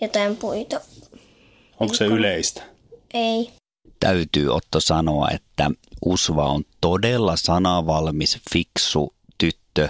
jotain 0.00 0.36
puita? 0.36 0.80
Onko 1.80 1.94
se 1.94 2.04
yleistä? 2.06 2.62
Ei. 3.14 3.50
Täytyy 4.00 4.48
Otto 4.54 4.80
sanoa, 4.80 5.28
että 5.30 5.70
Usva 6.04 6.46
on 6.46 6.64
todella 6.80 7.36
sanavalmis, 7.36 8.38
fiksu 8.52 9.14
tyttö. 9.38 9.88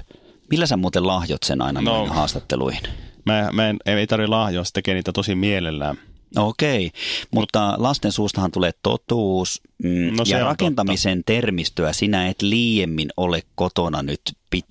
Millä 0.51 0.67
sä 0.67 0.77
muuten 0.77 1.07
lahjot 1.07 1.43
sen 1.43 1.63
aina 1.63 1.81
No. 1.81 2.07
no. 2.07 2.15
haastatteluihin? 2.15 2.83
Mä, 3.27 3.49
mä 3.53 3.69
en, 3.69 3.77
ei 3.87 4.07
tarvi 4.07 4.27
lahjoa, 4.27 4.65
se 4.65 4.73
tekee 4.73 4.95
niitä 4.95 5.13
tosi 5.13 5.35
mielellään. 5.35 5.97
Okei, 6.37 6.91
mutta 7.31 7.75
lasten 7.79 8.13
suustahan 8.13 8.51
tulee 8.51 8.71
totuus 8.83 9.63
mm, 9.83 10.17
No 10.17 10.25
ja 10.27 10.45
rakentamisen 10.45 11.23
termistöä 11.27 11.93
sinä 11.93 12.29
et 12.29 12.43
liiemmin 12.43 13.09
ole 13.17 13.43
kotona 13.55 14.03
nyt 14.03 14.21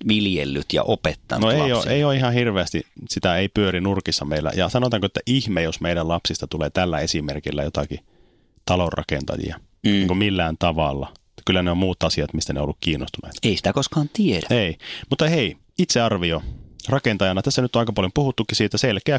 viljellyt 0.08 0.72
ja 0.72 0.82
opettanut 0.82 1.54
No 1.54 1.64
ei 1.64 1.72
ole, 1.72 1.84
ei 1.86 2.04
ole 2.04 2.16
ihan 2.16 2.32
hirveästi, 2.32 2.86
sitä 3.08 3.36
ei 3.36 3.48
pyöri 3.48 3.80
nurkissa 3.80 4.24
meillä. 4.24 4.52
Ja 4.56 4.68
sanotaanko, 4.68 5.06
että 5.06 5.20
ihme, 5.26 5.62
jos 5.62 5.80
meidän 5.80 6.08
lapsista 6.08 6.46
tulee 6.46 6.70
tällä 6.70 6.98
esimerkillä 6.98 7.62
jotakin 7.62 7.98
talonrakentajia. 8.64 9.56
Mm. 9.58 9.90
Niin 9.90 10.06
kuin 10.06 10.18
millään 10.18 10.56
tavalla. 10.58 11.12
Kyllä 11.46 11.62
ne 11.62 11.70
on 11.70 11.78
muut 11.78 12.02
asiat, 12.02 12.34
mistä 12.34 12.52
ne 12.52 12.60
on 12.60 12.64
ollut 12.64 12.76
kiinnostuneet. 12.80 13.34
Ei 13.42 13.56
sitä 13.56 13.72
koskaan 13.72 14.10
tiedä. 14.12 14.46
Ei, 14.50 14.78
mutta 15.10 15.28
hei, 15.28 15.56
itsearvio. 15.78 16.42
Rakentajana, 16.90 17.42
tässä 17.42 17.62
nyt 17.62 17.76
on 17.76 17.80
aika 17.80 17.92
paljon 17.92 18.12
puhuttukin 18.14 18.56
siitä, 18.56 18.78
selkeä 18.78 19.18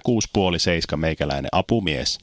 6,5-7 0.93 0.97
meikäläinen 0.97 1.49
apumies. 1.51 2.19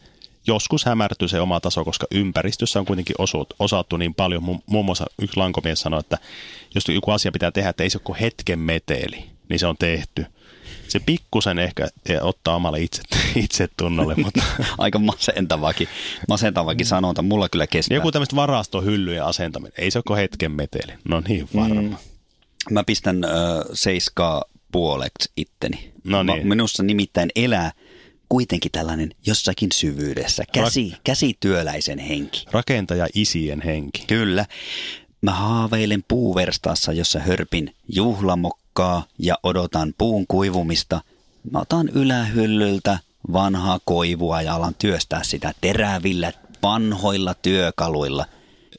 Joskus 0.47 0.85
hämärtyy 0.85 1.29
se 1.29 1.41
oma 1.41 1.61
taso, 1.61 1.85
koska 1.85 2.07
ympäristössä 2.11 2.79
on 2.79 2.87
kuitenkin 2.87 3.17
osut, 3.19 3.55
osattu 3.59 3.97
niin 3.97 4.15
paljon. 4.15 4.43
Mu- 4.43 4.63
Muun 4.67 4.85
muassa 4.85 5.07
yksi 5.23 5.37
lankomies 5.37 5.81
sanoi, 5.81 6.01
että 6.01 6.19
jos 6.75 6.85
joku 6.89 7.11
asia 7.11 7.33
pitää 7.33 7.51
tehdä, 7.51 7.69
että 7.69 7.83
ei 7.83 7.91
se 7.91 7.99
ole 7.99 8.03
kuin 8.05 8.19
hetken 8.19 8.59
meteli, 8.59 9.25
niin 9.49 9.59
se 9.59 9.67
on 9.67 9.77
tehty. 9.79 10.27
Se 10.89 11.01
pikkusen 11.01 11.59
ehkä 11.59 11.89
ottaa 12.21 12.55
omalle 12.55 12.81
itse, 12.81 13.03
itsetunnolle, 13.45 14.15
mutta 14.15 14.43
Aika 14.79 14.99
masentavakin, 14.99 15.89
masentavakin 16.29 16.87
sanonta. 16.87 17.23
Mulla 17.23 17.49
kyllä 17.49 17.67
kestää. 17.67 17.95
joku 17.95 18.13
tämmöistä 18.13 18.37
varastohyllyjen 18.37 19.25
asentaminen, 19.25 19.73
ei 19.79 19.91
se 19.91 20.01
ole 20.09 20.19
hetken 20.19 20.53
meteli. 20.53 20.93
No 21.09 21.23
niin, 21.29 21.49
varma. 21.55 21.81
Mm. 21.83 21.97
Mä 22.71 22.85
pistän 22.85 23.25
ö, 23.25 23.29
seiskaa 23.73 24.45
puoleksi 24.73 25.33
itteni. 25.37 25.93
No 26.05 26.23
niin. 26.23 26.49
Minussa 26.49 26.83
nimittäin 26.83 27.31
elää 27.37 27.73
kuitenkin 28.29 28.73
tällainen 28.73 29.11
jossakin 29.27 29.69
syvyydessä, 29.75 30.45
käsi, 30.53 30.93
käsityöläisen 31.05 31.99
henki. 31.99 32.45
Rakentaja 32.51 33.07
isien 33.15 33.63
henki. 33.63 34.05
Kyllä. 34.07 34.47
Mä 35.23 35.31
haaveilen 35.31 36.05
puuverstaassa, 36.09 36.93
jossa 36.93 37.19
hörpin 37.21 37.75
juhlamokkaa 37.89 39.05
ja 39.19 39.39
odotan 39.43 39.95
puun 39.99 40.27
kuivumista. 40.27 41.01
Mä 41.51 41.59
otan 41.59 41.89
ylähyllyltä 41.89 42.99
vanhaa 43.33 43.81
koivua 43.85 44.43
ja 44.43 44.55
alan 44.55 44.75
työstää 44.75 45.23
sitä 45.23 45.55
terävillä 45.61 46.33
vanhoilla 46.63 47.35
työkaluilla 47.35 48.27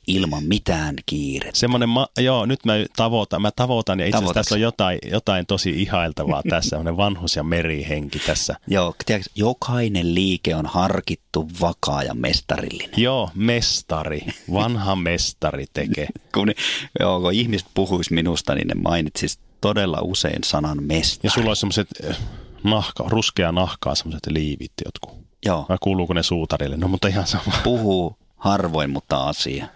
ilman 0.10 0.44
mitään 0.44 0.96
kiirettä. 1.06 1.60
Semmoinen, 1.60 1.90
ma- 1.90 2.08
joo, 2.20 2.46
nyt 2.46 2.66
mä 2.66 2.74
tavoitan, 2.96 3.42
mä 3.42 3.52
tavoitan 3.56 4.00
ja 4.00 4.06
itse 4.06 4.18
asiassa 4.18 4.34
tässä 4.34 4.56
on 4.56 4.62
jotain, 4.62 5.00
jotain 5.12 5.46
tosi 5.46 5.82
ihailtavaa 5.82 6.42
tässä, 6.50 6.70
semmoinen 6.70 6.98
vanhus- 6.98 7.36
ja 7.36 7.44
merihenki 7.44 8.20
tässä. 8.20 8.56
Joo, 8.68 8.96
tiedätkö, 9.06 9.30
jokainen 9.36 10.16
liike 10.16 10.56
on 10.56 10.66
harkittu, 10.66 11.50
vakaa 11.62 12.04
ja 12.04 12.14
mestarillinen. 12.14 12.94
Joo, 12.98 13.30
mestari, 13.36 14.22
vanha 14.54 14.96
mestari 14.96 15.66
tekee. 15.74 16.08
Kun, 16.34 16.48
ne- 16.48 16.56
joo, 17.00 17.22
kun 17.22 17.34
ihmiset 17.34 17.68
puhuis 17.74 18.12
minusta, 18.12 18.56
niin 18.56 18.68
ne 18.68 18.74
mainitsis 18.76 19.40
todella 19.62 19.98
usein 20.02 20.44
sanan 20.44 20.84
mestari. 20.84 21.28
Ja 21.28 21.32
sulla 21.32 21.50
on 21.50 21.56
semmoiset 21.56 21.88
eh, 22.04 22.18
nahka, 22.64 23.04
ruskea 23.08 23.52
nahkaa 23.52 23.96
semmoiset 23.96 24.28
liivit 24.30 24.72
jotkut. 24.86 25.20
Joo, 25.46 25.66
Vai 25.70 25.78
kuuluuko 25.82 26.14
ne 26.14 26.24
suutarille? 26.24 26.78
No 26.78 26.88
mutta 26.88 27.08
ihan 27.08 27.28
sama. 27.28 27.44
puhuu 27.64 28.18
harvoin, 28.40 28.90
mutta 28.90 29.24
asia. 29.24 29.68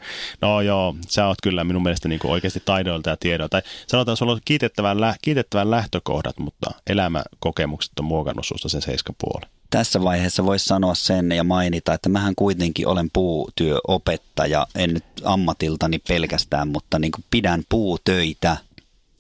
No 0.42 0.62
joo, 0.62 0.96
sä 1.08 1.28
oot 1.28 1.38
kyllä 1.44 1.64
minun 1.64 1.84
mielestä 1.84 2.08
niin 2.08 2.20
oikeasti 2.24 2.62
taidoilta 2.66 3.10
ja 3.10 3.18
tiedoilta. 3.18 3.62
Tai 3.62 3.72
sanotaan, 3.88 4.14
että 4.14 4.20
sulla 4.20 4.32
on 4.32 4.40
kiitettävän, 4.46 5.02
lä- 5.02 5.16
kiitettävän 5.22 5.72
lähtökohdat, 5.72 6.40
mutta 6.40 6.72
elämäkokemukset 6.88 8.00
on 8.00 8.06
muokannut 8.06 8.46
susta 8.46 8.70
sen 8.70 8.82
seiskapuolen. 8.82 9.50
Tässä 9.70 10.04
vaiheessa 10.04 10.46
voisi 10.46 10.66
sanoa 10.66 10.96
sen 10.96 11.32
ja 11.32 11.44
mainita, 11.44 11.94
että 11.94 12.10
mähän 12.10 12.36
kuitenkin 12.36 12.88
olen 12.88 13.10
puutyöopettaja, 13.14 14.68
en 14.76 14.94
nyt 14.94 15.06
ammatiltani 15.24 16.00
pelkästään, 16.00 16.68
mutta 16.68 17.00
niin 17.00 17.12
kuin 17.12 17.26
pidän 17.32 17.64
puutöitä 17.70 18.58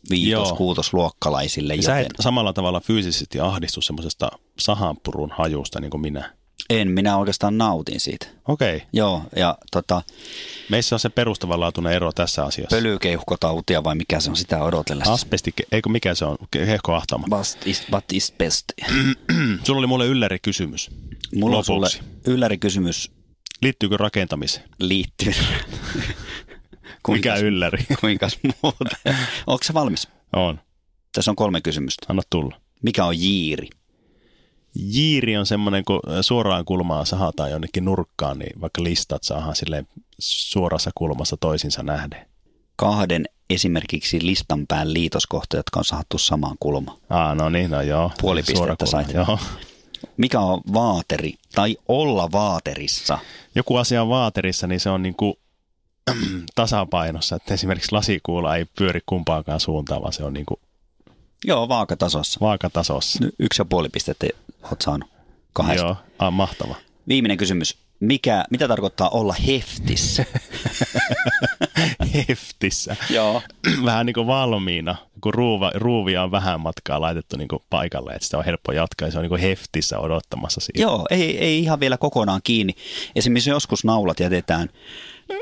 viitos, 0.09 0.53
kuutosluokkalaisille, 0.53 1.75
Sä 1.81 1.91
joten 1.91 2.05
et 2.05 2.13
samalla 2.19 2.53
tavalla 2.53 2.79
fyysisesti 2.79 3.39
ahdistu 3.39 3.81
semmoisesta 3.81 4.31
sahanpurun 4.59 5.33
hajusta 5.37 5.79
niin 5.79 5.91
kuin 5.91 6.01
minä. 6.01 6.33
En, 6.81 6.91
minä 6.91 7.17
oikeastaan 7.17 7.57
nautin 7.57 7.99
siitä. 7.99 8.27
Okei, 8.47 8.75
okay. 8.75 8.87
Joo, 8.93 9.21
ja 9.35 9.57
tota, 9.71 10.01
meissä 10.69 10.95
on 10.95 10.99
se 10.99 11.09
perustavanlaatuinen 11.09 11.93
ero 11.93 12.11
tässä 12.11 12.45
asiassa. 12.45 12.75
pölykeuhkotautia 12.75 13.83
vai 13.83 13.95
mikä 13.95 14.19
se 14.19 14.29
on 14.29 14.35
sitä 14.35 14.63
odotellessa? 14.63 15.13
Asbesti, 15.13 15.53
eikö 15.71 15.89
mikä 15.89 16.15
se 16.15 16.25
on, 16.25 16.37
hehkoahtama. 16.67 17.27
What 17.31 17.57
is, 17.65 17.83
what 17.91 18.05
is 18.13 18.33
best? 18.37 18.65
Sulla 19.63 19.79
oli 19.79 19.87
mulle 19.87 20.05
ylläri 20.07 20.39
kysymys. 20.39 20.91
Mulla 21.35 21.57
on 21.57 21.65
sulle 21.65 21.85
Lopuksi. 21.85 22.01
ylläri-kysymys 22.27 23.11
Liittyykö 23.61 23.97
rakentamiseen? 23.97 24.69
liittyen. 24.79 25.35
Mikä 27.07 27.35
ylläri? 27.35 27.85
Kuinka 28.01 28.27
muuta? 28.43 28.95
Onko 29.47 29.63
se 29.63 29.73
valmis? 29.73 30.07
On. 30.35 30.59
Tässä 31.13 31.31
on 31.31 31.35
kolme 31.35 31.61
kysymystä. 31.61 32.05
Anna 32.09 32.21
tulla. 32.29 32.61
Mikä 32.83 33.05
on 33.05 33.19
jiiri? 33.19 33.69
Jiiri 34.75 35.37
on 35.37 35.45
semmoinen, 35.45 35.85
kun 35.85 35.99
suoraan 36.21 36.65
kulmaan 36.65 37.05
sahataan 37.05 37.51
jonnekin 37.51 37.85
nurkkaan, 37.85 38.39
niin 38.39 38.61
vaikka 38.61 38.83
listat 38.83 39.23
saadaan 39.23 39.55
silleen 39.55 39.87
suorassa 40.19 40.91
kulmassa 40.95 41.37
toisinsa 41.37 41.83
nähden. 41.83 42.25
Kahden 42.75 43.25
esimerkiksi 43.49 44.25
listan 44.25 44.67
pään 44.67 44.93
liitoskohta, 44.93 45.57
jotka 45.57 45.79
on 45.79 45.85
sahattu 45.85 46.17
samaan 46.17 46.55
kulmaan. 46.59 46.97
Aa, 47.09 47.35
no 47.35 47.49
niin, 47.49 47.71
no 47.71 47.81
joo. 47.81 48.11
Puoli 48.21 48.43
pistettä 48.43 48.85
sait. 48.85 49.13
Joo. 49.13 49.39
Mikä 50.17 50.39
on 50.39 50.61
vaateri 50.73 51.33
tai 51.55 51.77
olla 51.87 52.31
vaaterissa? 52.31 53.19
Joku 53.55 53.75
asia 53.75 54.01
on 54.01 54.09
vaaterissa, 54.09 54.67
niin 54.67 54.79
se 54.79 54.89
on 54.89 55.03
niin 55.03 55.15
kuin 55.15 55.33
tasapainossa, 56.55 57.35
että 57.35 57.53
esimerkiksi 57.53 57.91
lasikuula 57.91 58.55
ei 58.55 58.65
pyöri 58.77 58.99
kumpaankaan 59.05 59.59
suuntaan, 59.59 60.01
vaan 60.01 60.13
se 60.13 60.23
on 60.23 60.33
niin 60.33 60.45
kuin 60.45 60.59
Joo, 61.45 61.67
vaakatasossa. 61.69 62.39
vaakatasossa. 62.41 63.23
Nyt 63.23 63.35
Yksi 63.39 63.61
ja 63.61 63.65
puoli 63.65 63.89
pistettä 63.89 64.27
oot 64.63 64.81
saanut 64.81 65.09
kahdesta. 65.53 65.85
Joo, 65.85 65.95
ah, 66.19 66.33
mahtava. 66.33 66.75
Viimeinen 67.07 67.37
kysymys. 67.37 67.77
Mikä, 67.99 68.45
mitä 68.49 68.67
tarkoittaa 68.67 69.09
olla 69.09 69.35
heftissä? 69.47 70.25
Heftissä. 72.13 72.95
Joo. 73.09 73.41
Vähän 73.85 74.05
niin 74.05 74.13
kuin 74.13 74.27
valmiina, 74.27 74.95
kun 75.21 75.33
ruuva, 75.33 75.71
ruuvia 75.75 76.23
on 76.23 76.31
vähän 76.31 76.59
matkaa 76.59 77.01
laitettu 77.01 77.37
niin 77.37 77.47
kuin 77.47 77.61
paikalle, 77.69 78.11
että 78.11 78.25
sitä 78.25 78.37
on 78.37 78.45
helppo 78.45 78.71
jatkaa 78.71 79.07
ja 79.07 79.11
se 79.11 79.17
on 79.17 79.21
niin 79.21 79.29
kuin 79.29 79.41
heftissä 79.41 79.99
odottamassa 79.99 80.61
siitä. 80.61 80.81
Joo, 80.81 81.05
ei, 81.09 81.37
ei 81.37 81.59
ihan 81.59 81.79
vielä 81.79 81.97
kokonaan 81.97 82.41
kiinni. 82.43 82.75
Esimerkiksi 83.15 83.49
joskus 83.49 83.83
naulat 83.83 84.19
jätetään 84.19 84.69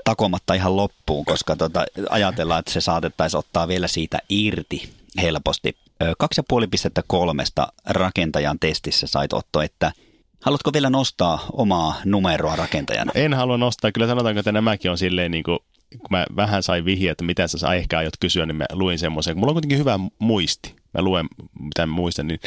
takomatta 0.06 0.54
ihan 0.54 0.78
loppuun, 0.78 1.26
koska 1.26 1.56
tota, 1.56 1.86
ajatellaan, 2.10 2.60
että 2.60 2.72
se 2.72 2.82
saatettaisiin 2.82 3.40
ottaa 3.40 3.68
vielä 3.68 3.88
siitä 3.88 4.20
irti 4.30 4.90
helposti. 5.22 5.76
Ö, 6.02 6.14
Kaksi 6.18 6.40
ja 6.40 6.44
puoli 6.48 6.68
pistettä 6.68 7.02
kolmesta 7.08 7.68
rakentajan 7.90 8.60
testissä 8.60 9.08
sait 9.08 9.34
Otto, 9.34 9.62
että 9.62 9.92
haluatko 10.42 10.74
vielä 10.74 10.90
nostaa 10.90 11.46
omaa 11.54 11.96
numeroa 12.06 12.56
rakentajana? 12.56 13.12
En 13.16 13.34
halua 13.34 13.58
nostaa, 13.58 13.92
kyllä 13.92 14.08
sanotaanko, 14.08 14.40
että 14.40 14.52
nämäkin 14.52 14.92
on 14.92 14.98
silleen 14.98 15.32
niin 15.32 15.44
kuin, 15.44 15.60
kun 15.90 16.08
mä 16.10 16.26
vähän 16.36 16.64
sain 16.64 16.86
vihjeä, 16.86 17.12
että 17.12 17.24
mitä 17.24 17.48
sä 17.48 17.74
ehkä 17.74 17.98
aiot 17.98 18.14
kysyä, 18.20 18.46
niin 18.46 18.56
mä 18.56 18.66
luin 18.74 19.00
semmoisen. 19.00 19.38
Mulla 19.38 19.50
on 19.50 19.56
kuitenkin 19.56 19.78
hyvä 19.78 20.00
muisti. 20.20 20.76
Mä 20.94 21.02
luen, 21.02 21.26
mitä 21.60 21.86
mä 21.86 21.94
muistan, 21.94 22.28
niin, 22.28 22.40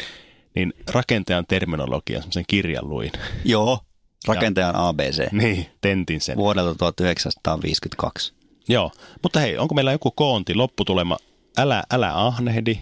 niin 0.55 0.73
rakentajan 0.91 1.45
terminologia, 1.47 2.19
semmoisen 2.19 2.45
kirjan 2.47 2.89
luin. 2.89 3.11
Joo, 3.45 3.79
Rakentajan 4.27 4.75
ABC. 4.75 5.31
Niin, 5.31 5.65
tentin 5.81 6.21
sen. 6.21 6.37
Vuodelta 6.37 6.75
1952. 6.75 8.33
Joo, 8.69 8.91
mutta 9.23 9.39
hei, 9.39 9.57
onko 9.57 9.75
meillä 9.75 9.91
joku 9.91 10.11
koonti, 10.11 10.55
lopputulema? 10.55 11.17
Älä, 11.57 11.83
älä 11.93 12.13
ahnehdi, 12.25 12.77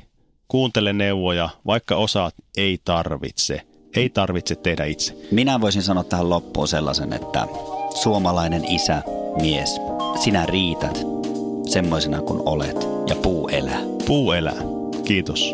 kuuntele 0.48 0.94
neuvoja, 0.94 1.50
vaikka 1.66 1.96
osaat, 1.96 2.36
ei 2.58 2.80
tarvitse. 2.86 3.62
Ei 3.96 4.10
tarvitse 4.10 4.56
tehdä 4.56 4.86
itse. 4.86 5.16
Minä 5.32 5.62
voisin 5.62 5.84
sanoa 5.84 6.04
tähän 6.04 6.30
loppuun 6.30 6.68
sellaisen, 6.68 7.14
että 7.14 7.48
suomalainen 8.02 8.66
isä, 8.66 9.02
mies, 9.42 9.80
sinä 10.24 10.46
riität 10.46 11.00
semmoisena 11.68 12.22
kuin 12.22 12.42
olet 12.46 12.88
ja 13.08 13.16
puu 13.16 13.48
elää. 13.48 13.80
Puu 14.08 14.32
elää. 14.32 14.62
Kiitos. 15.06 15.54